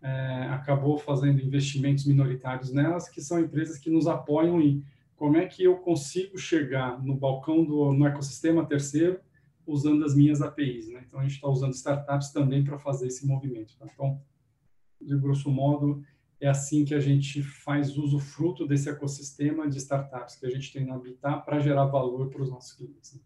é, 0.02 0.48
acabou 0.50 0.98
fazendo 0.98 1.42
investimentos 1.42 2.06
minoritários 2.06 2.72
nelas, 2.72 3.08
que 3.08 3.22
são 3.22 3.40
empresas 3.40 3.78
que 3.78 3.90
nos 3.90 4.08
apoiam 4.08 4.60
em 4.60 4.84
como 5.16 5.38
é 5.38 5.46
que 5.46 5.64
eu 5.64 5.78
consigo 5.78 6.38
chegar 6.38 7.02
no 7.04 7.16
balcão 7.16 7.64
do 7.64 7.94
no 7.94 8.08
ecossistema 8.08 8.66
terceiro 8.66 9.20
usando 9.68 10.04
as 10.04 10.16
minhas 10.16 10.42
APIs. 10.42 10.90
Né? 10.90 11.04
Então 11.08 11.20
a 11.20 11.24
gente 11.24 11.36
está 11.36 11.48
usando 11.48 11.74
startups 11.74 12.32
também 12.32 12.64
para 12.64 12.80
fazer 12.80 13.08
esse 13.08 13.26
movimento. 13.28 13.78
Tá? 13.78 13.86
Então, 13.94 14.20
de 15.00 15.16
grosso 15.18 15.50
modo, 15.50 16.04
é 16.40 16.48
assim 16.48 16.84
que 16.84 16.96
a 16.96 17.00
gente 17.00 17.44
faz 17.44 17.96
uso 17.98 18.18
fruto 18.18 18.68
desse 18.68 18.90
ecossistema 18.90 19.70
de 19.70 19.78
startups 19.78 20.36
que 20.36 20.46
a 20.46 20.50
gente 20.50 20.74
tem 20.74 20.86
no 20.86 20.94
Habitat 20.94 21.46
para 21.46 21.60
gerar 21.60 21.86
valor 21.86 22.30
para 22.30 22.42
os 22.42 22.50
nossos 22.50 22.74
clientes. 22.74 23.14
Né? 23.14 23.22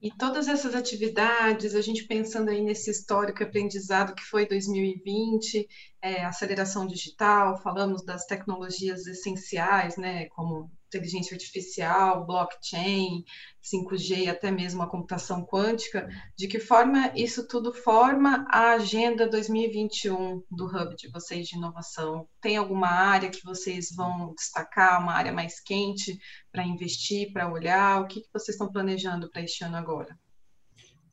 E 0.00 0.10
todas 0.16 0.46
essas 0.46 0.74
atividades, 0.76 1.74
a 1.74 1.80
gente 1.80 2.06
pensando 2.06 2.50
aí 2.50 2.60
nesse 2.62 2.90
histórico 2.90 3.42
aprendizado 3.42 4.14
que 4.14 4.22
foi 4.22 4.46
2020, 4.46 5.66
é, 6.00 6.24
aceleração 6.24 6.86
digital, 6.86 7.60
falamos 7.60 8.04
das 8.04 8.24
tecnologias 8.24 9.06
essenciais, 9.06 9.96
né, 9.96 10.26
como 10.28 10.70
inteligência 10.88 11.34
artificial, 11.34 12.26
blockchain, 12.26 13.24
5G, 13.62 14.28
até 14.28 14.50
mesmo 14.50 14.82
a 14.82 14.88
computação 14.88 15.44
quântica, 15.44 16.08
de 16.36 16.48
que 16.48 16.58
forma 16.58 17.12
isso 17.14 17.46
tudo 17.46 17.72
forma 17.72 18.46
a 18.50 18.72
agenda 18.72 19.28
2021 19.28 20.42
do 20.50 20.66
Hub 20.66 20.96
de 20.96 21.10
vocês 21.10 21.46
de 21.46 21.56
inovação? 21.56 22.26
Tem 22.40 22.56
alguma 22.56 22.88
área 22.88 23.30
que 23.30 23.44
vocês 23.44 23.88
vão 23.94 24.34
destacar, 24.34 25.00
uma 25.02 25.12
área 25.12 25.32
mais 25.32 25.60
quente 25.60 26.18
para 26.50 26.64
investir, 26.64 27.32
para 27.32 27.52
olhar? 27.52 28.02
O 28.02 28.06
que, 28.06 28.22
que 28.22 28.28
vocês 28.32 28.54
estão 28.54 28.72
planejando 28.72 29.30
para 29.30 29.42
este 29.42 29.62
ano 29.64 29.76
agora? 29.76 30.18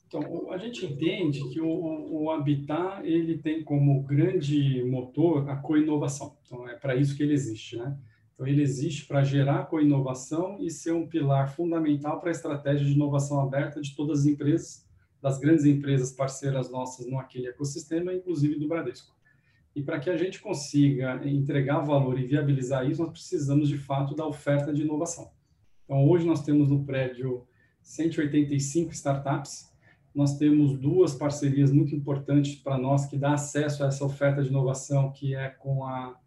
Então, 0.08 0.52
a 0.52 0.58
gente 0.58 0.86
entende 0.86 1.50
que 1.50 1.60
o, 1.60 1.68
o 1.68 2.32
Habitat 2.32 3.06
ele 3.06 3.38
tem 3.40 3.64
como 3.64 4.04
grande 4.04 4.84
motor 4.84 5.50
a 5.50 5.58
co-inovação. 5.58 6.38
Então, 6.46 6.68
é 6.70 6.76
para 6.76 6.96
isso 6.96 7.18
que 7.18 7.24
ele 7.24 7.34
existe, 7.34 7.76
né? 7.76 7.98
Então, 8.36 8.46
ele 8.46 8.62
existe 8.62 9.06
para 9.06 9.24
gerar 9.24 9.66
co-inovação 9.66 10.58
e 10.60 10.70
ser 10.70 10.92
um 10.92 11.08
pilar 11.08 11.56
fundamental 11.56 12.20
para 12.20 12.30
a 12.30 12.32
estratégia 12.32 12.86
de 12.86 12.92
inovação 12.92 13.40
aberta 13.40 13.82
de 13.82 13.96
todas 13.96 14.20
as 14.20 14.26
empresas, 14.26 14.86
das 15.22 15.40
grandes 15.40 15.64
empresas 15.66 16.12
parceiras 16.12 16.70
nossas 16.70 17.08
no 17.08 17.18
aquele 17.18 17.48
ecossistema, 17.48 18.14
inclusive 18.14 18.60
do 18.60 18.68
Bradesco. 18.68 19.16
E 19.74 19.82
para 19.82 20.00
que 20.00 20.10
a 20.10 20.18
gente 20.18 20.42
consiga 20.42 21.20
entregar 21.26 21.80
valor 21.80 22.20
e 22.20 22.26
viabilizar 22.26 22.90
isso, 22.90 23.02
nós 23.02 23.12
precisamos, 23.12 23.70
de 23.70 23.78
fato, 23.78 24.14
da 24.14 24.28
oferta 24.28 24.74
de 24.74 24.82
inovação. 24.82 25.32
Então, 25.86 26.06
hoje 26.08 26.26
nós 26.26 26.44
temos 26.44 26.70
no 26.70 26.84
prédio 26.84 27.48
185 27.82 28.92
startups, 28.92 29.72
nós 30.14 30.38
temos 30.38 30.78
duas 30.78 31.14
parcerias 31.14 31.72
muito 31.72 31.96
importantes 31.96 32.56
para 32.56 32.78
nós 32.78 33.06
que 33.06 33.18
dá 33.18 33.34
acesso 33.34 33.84
a 33.84 33.88
essa 33.88 34.04
oferta 34.04 34.42
de 34.44 34.50
inovação, 34.50 35.12
que 35.12 35.36
é 35.36 35.50
com 35.50 35.86
a 35.86 36.18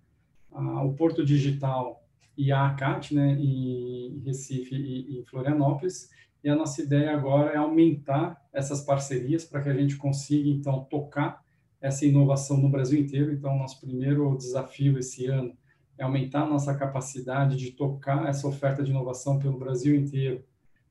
o 0.58 0.92
Porto 0.94 1.24
Digital 1.24 2.02
e 2.36 2.52
a 2.52 2.66
ACAT, 2.66 3.14
né, 3.14 3.32
em 3.32 4.22
Recife 4.24 4.74
e 4.74 5.18
em 5.18 5.24
Florianópolis. 5.24 6.10
E 6.42 6.48
a 6.48 6.54
nossa 6.54 6.80
ideia 6.82 7.12
agora 7.12 7.50
é 7.52 7.56
aumentar 7.56 8.40
essas 8.52 8.80
parcerias 8.80 9.44
para 9.44 9.60
que 9.60 9.68
a 9.68 9.74
gente 9.74 9.96
consiga, 9.96 10.48
então, 10.48 10.84
tocar 10.84 11.42
essa 11.80 12.06
inovação 12.06 12.56
no 12.58 12.68
Brasil 12.68 13.00
inteiro. 13.00 13.32
Então, 13.32 13.58
nosso 13.58 13.80
primeiro 13.80 14.36
desafio 14.36 14.98
esse 14.98 15.26
ano 15.26 15.56
é 15.96 16.04
aumentar 16.04 16.42
a 16.42 16.48
nossa 16.48 16.74
capacidade 16.74 17.56
de 17.56 17.72
tocar 17.72 18.28
essa 18.28 18.46
oferta 18.46 18.84
de 18.84 18.90
inovação 18.90 19.38
pelo 19.38 19.58
Brasil 19.58 19.96
inteiro 19.96 20.44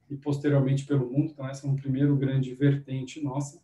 e, 0.09 0.17
posteriormente, 0.17 0.85
pelo 0.85 1.09
mundo. 1.09 1.31
Então, 1.31 1.47
essa 1.47 1.65
é 1.65 1.69
uma 1.69 1.77
primeira 1.77 2.13
grande 2.13 2.53
vertente 2.53 3.23
nossa. 3.23 3.61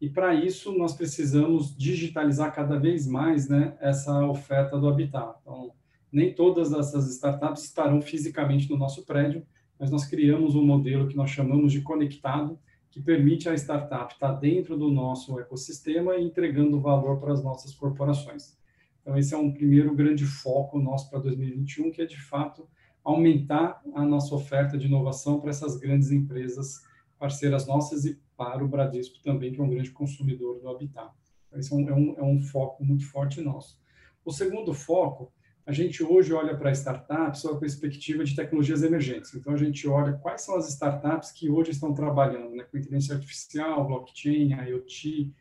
E 0.00 0.08
para 0.08 0.34
isso 0.34 0.76
nós 0.76 0.94
precisamos 0.94 1.76
digitalizar 1.76 2.54
cada 2.54 2.78
vez 2.78 3.06
mais 3.06 3.48
né, 3.48 3.76
essa 3.80 4.24
oferta 4.26 4.78
do 4.78 4.88
Habitat. 4.88 5.36
Então, 5.42 5.72
nem 6.10 6.32
todas 6.32 6.72
essas 6.72 7.10
startups 7.10 7.64
estarão 7.64 8.00
fisicamente 8.00 8.70
no 8.70 8.76
nosso 8.76 9.04
prédio, 9.04 9.44
mas 9.78 9.90
nós 9.90 10.06
criamos 10.06 10.54
um 10.54 10.64
modelo 10.64 11.08
que 11.08 11.16
nós 11.16 11.30
chamamos 11.30 11.72
de 11.72 11.82
conectado, 11.82 12.58
que 12.90 13.00
permite 13.00 13.48
a 13.48 13.54
startup 13.54 14.12
estar 14.12 14.32
dentro 14.32 14.76
do 14.76 14.90
nosso 14.90 15.38
ecossistema 15.38 16.16
e 16.16 16.24
entregando 16.24 16.80
valor 16.80 17.20
para 17.20 17.32
as 17.32 17.42
nossas 17.42 17.74
corporações. 17.74 18.56
Então, 19.02 19.16
esse 19.16 19.34
é 19.34 19.38
um 19.38 19.52
primeiro 19.52 19.94
grande 19.94 20.24
foco 20.24 20.78
nosso 20.78 21.10
para 21.10 21.18
2021, 21.20 21.90
que 21.90 22.02
é, 22.02 22.06
de 22.06 22.20
fato, 22.20 22.68
aumentar 23.04 23.80
a 23.94 24.04
nossa 24.04 24.34
oferta 24.34 24.76
de 24.76 24.86
inovação 24.86 25.40
para 25.40 25.50
essas 25.50 25.76
grandes 25.78 26.10
empresas 26.10 26.82
parceiras 27.18 27.66
nossas 27.66 28.04
e 28.04 28.18
para 28.36 28.64
o 28.64 28.68
Bradesco 28.68 29.18
também, 29.22 29.52
que 29.52 29.60
é 29.60 29.64
um 29.64 29.68
grande 29.68 29.90
consumidor 29.90 30.60
do 30.60 30.68
Habitat. 30.68 31.12
Esse 31.54 31.72
é 31.72 31.76
um, 31.76 31.88
é 31.88 31.94
um, 31.94 32.14
é 32.18 32.22
um 32.22 32.40
foco 32.40 32.84
muito 32.84 33.06
forte 33.10 33.40
nosso. 33.40 33.78
O 34.24 34.30
segundo 34.30 34.72
foco, 34.74 35.32
a 35.66 35.72
gente 35.72 36.02
hoje 36.02 36.32
olha 36.32 36.56
para 36.56 36.70
startups 36.72 37.40
sob 37.40 37.56
a 37.56 37.60
perspectiva 37.60 38.24
de 38.24 38.34
tecnologias 38.34 38.82
emergentes. 38.82 39.34
Então, 39.34 39.52
a 39.52 39.56
gente 39.56 39.86
olha 39.88 40.12
quais 40.14 40.42
são 40.42 40.56
as 40.56 40.68
startups 40.68 41.32
que 41.32 41.50
hoje 41.50 41.72
estão 41.72 41.92
trabalhando 41.92 42.54
né, 42.54 42.64
com 42.64 42.78
inteligência 42.78 43.14
artificial, 43.14 43.86
blockchain, 43.86 44.52
IoT, 44.52 45.32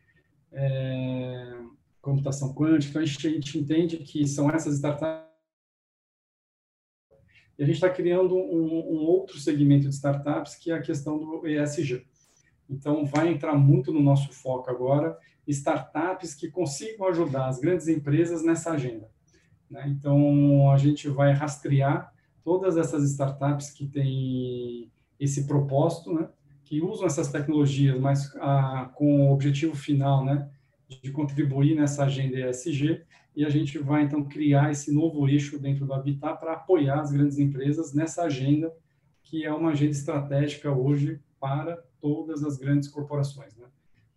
é, 0.51 1.53
computação 2.01 2.53
quântica. 2.53 2.91
Então, 2.91 3.01
a 3.01 3.05
gente, 3.05 3.27
a 3.27 3.31
gente 3.31 3.59
entende 3.59 3.97
que 3.97 4.27
são 4.27 4.49
essas 4.49 4.75
startups 4.75 5.26
e 7.57 7.63
a 7.63 7.65
gente 7.65 7.75
está 7.75 7.89
criando 7.89 8.35
um, 8.35 8.83
um, 8.93 9.05
outro 9.05 9.39
segmento 9.39 9.89
de 9.89 9.95
startups, 9.95 10.55
que 10.55 10.71
é 10.71 10.75
a 10.75 10.81
questão 10.81 11.17
do 11.17 11.47
ESG. 11.47 12.05
Então, 12.69 13.05
vai 13.05 13.29
entrar 13.29 13.55
muito 13.55 13.91
no 13.91 14.01
nosso 14.01 14.31
foco 14.31 14.69
agora, 14.69 15.17
startups 15.47 16.35
que 16.35 16.51
consigam 16.51 17.07
ajudar 17.07 17.47
as 17.47 17.59
grandes 17.59 17.87
empresas 17.87 18.43
nessa 18.43 18.71
agenda. 18.71 19.09
Né? 19.69 19.85
Então, 19.87 20.71
a 20.71 20.77
gente 20.77 21.07
vai 21.09 21.31
rastrear 21.33 22.13
todas 22.43 22.77
essas 22.77 23.03
startups 23.11 23.71
que 23.71 23.87
têm 23.87 24.91
esse 25.19 25.47
propósito, 25.47 26.13
né? 26.13 26.29
que 26.63 26.81
usam 26.81 27.07
essas 27.07 27.31
tecnologias, 27.31 27.99
mas 27.99 28.31
ah, 28.35 28.91
com 28.93 29.29
o 29.29 29.33
objetivo 29.33 29.75
final 29.75 30.23
né? 30.23 30.47
de 31.01 31.11
contribuir 31.11 31.75
nessa 31.75 32.05
agenda 32.05 32.37
ESG, 32.37 33.01
e 33.37 33.45
a 33.45 33.49
gente 33.49 33.77
vai, 33.77 34.01
então, 34.01 34.23
criar 34.23 34.71
esse 34.71 34.91
novo 34.91 35.29
eixo 35.29 35.59
dentro 35.59 35.85
do 35.85 35.93
Habitat 35.93 36.39
para 36.39 36.53
apoiar 36.53 37.01
as 37.01 37.11
grandes 37.11 37.37
empresas 37.37 37.93
nessa 37.93 38.23
agenda, 38.23 38.73
que 39.21 39.45
é 39.45 39.53
uma 39.53 39.69
agenda 39.69 39.91
estratégica 39.91 40.71
hoje 40.71 41.19
para 41.39 41.77
todas 42.01 42.43
as 42.43 42.57
grandes 42.57 42.89
corporações. 42.89 43.55
Né? 43.55 43.67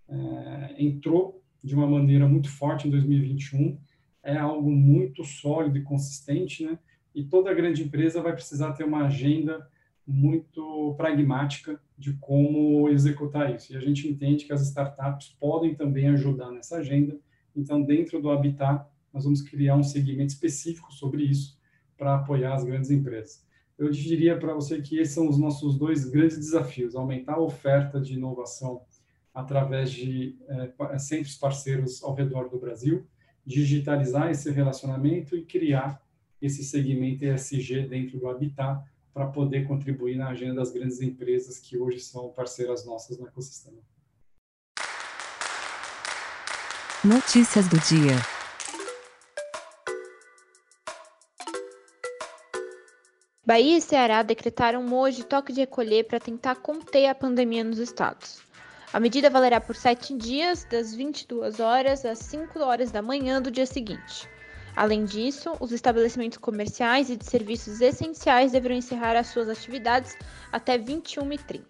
É, 0.09 0.83
entrou 0.83 1.45
de 1.63 1.75
uma 1.75 1.87
maneira 1.87 2.27
muito 2.27 2.49
forte 2.49 2.89
em 2.89 2.91
2021, 2.91 3.79
é 4.23 4.39
algo 4.39 4.71
muito 4.71 5.23
sólido 5.23 5.77
e 5.77 5.83
consistente, 5.83 6.65
né? 6.65 6.79
e 7.15 7.23
toda 7.23 7.53
grande 7.53 7.85
empresa 7.85 8.23
vai 8.23 8.33
precisar 8.33 8.73
ter 8.73 8.85
uma 8.85 9.05
agenda 9.05 9.69
muito 10.07 10.95
pragmática 10.97 11.79
de 11.99 12.15
como 12.15 12.89
executar 12.89 13.55
isso. 13.55 13.75
E 13.75 13.77
a 13.77 13.81
gente 13.81 14.09
entende 14.09 14.47
que 14.47 14.53
as 14.55 14.63
startups 14.63 15.37
podem 15.39 15.75
também 15.75 16.09
ajudar 16.09 16.51
nessa 16.51 16.79
agenda. 16.79 17.19
Então, 17.55 17.83
dentro 17.83 18.23
do 18.23 18.31
Habitat, 18.31 18.89
nós 19.13 19.25
vamos 19.25 19.43
criar 19.43 19.77
um 19.77 19.83
segmento 19.83 20.33
específico 20.33 20.93
sobre 20.93 21.25
isso 21.25 21.59
para 21.97 22.15
apoiar 22.15 22.55
as 22.55 22.65
grandes 22.65 22.91
empresas. 22.91 23.45
Eu 23.79 23.91
diria 23.91 24.39
para 24.39 24.55
você 24.55 24.81
que 24.81 24.99
esses 24.99 25.15
são 25.15 25.29
os 25.29 25.39
nossos 25.39 25.79
dois 25.79 26.05
grandes 26.05 26.37
desafios: 26.37 26.95
aumentar 26.95 27.35
a 27.35 27.41
oferta 27.41 28.01
de 28.01 28.15
inovação 28.15 28.83
através 29.33 29.91
de 29.91 30.37
é, 30.49 30.99
centros 30.99 31.37
parceiros 31.37 32.03
ao 32.03 32.15
redor 32.15 32.49
do 32.49 32.59
Brasil, 32.59 33.07
digitalizar 33.45 34.31
esse 34.31 34.51
relacionamento 34.51 35.37
e 35.37 35.45
criar 35.45 36.03
esse 36.43 36.65
segmento 36.65 37.25
ESG 37.25 37.87
dentro 37.89 38.19
do 38.19 38.29
Habitat 38.29 38.85
para 39.13 39.27
poder 39.27 39.67
contribuir 39.67 40.17
na 40.17 40.29
agenda 40.29 40.57
das 40.57 40.73
grandes 40.73 41.01
empresas 41.01 41.59
que 41.59 41.77
hoje 41.77 42.01
são 42.01 42.31
parceiras 42.31 42.85
nossas 42.87 43.19
no 43.19 43.27
ecossistema. 43.27 43.79
Notícias 47.05 47.67
do 47.67 47.79
dia. 47.79 48.40
Bahia 53.51 53.79
e 53.79 53.81
Ceará 53.81 54.23
decretaram 54.23 54.95
hoje 54.95 55.25
toque 55.25 55.53
de 55.53 55.63
recolher 55.63 56.05
para 56.05 56.21
tentar 56.21 56.55
conter 56.55 57.09
a 57.09 57.15
pandemia 57.17 57.65
nos 57.65 57.79
estados. 57.79 58.41
A 58.93 59.01
medida 59.01 59.29
valerá 59.29 59.61
por 59.61 59.75
sete 59.75 60.17
dias, 60.17 60.63
das 60.71 60.95
22 60.95 61.59
horas 61.59 62.05
às 62.05 62.21
5 62.21 62.61
horas 62.61 62.93
da 62.93 63.03
manhã 63.03 63.43
do 63.43 63.51
dia 63.51 63.67
seguinte. 63.67 64.31
Além 64.77 65.05
disso, 65.05 65.53
os 65.59 65.73
estabelecimentos 65.73 66.39
comerciais 66.39 67.11
e 67.11 67.17
de 67.17 67.25
serviços 67.25 67.81
essenciais 67.81 68.53
deverão 68.53 68.77
encerrar 68.77 69.17
as 69.17 69.27
suas 69.27 69.49
atividades 69.49 70.17
até 70.53 70.79
21h30. 70.79 71.65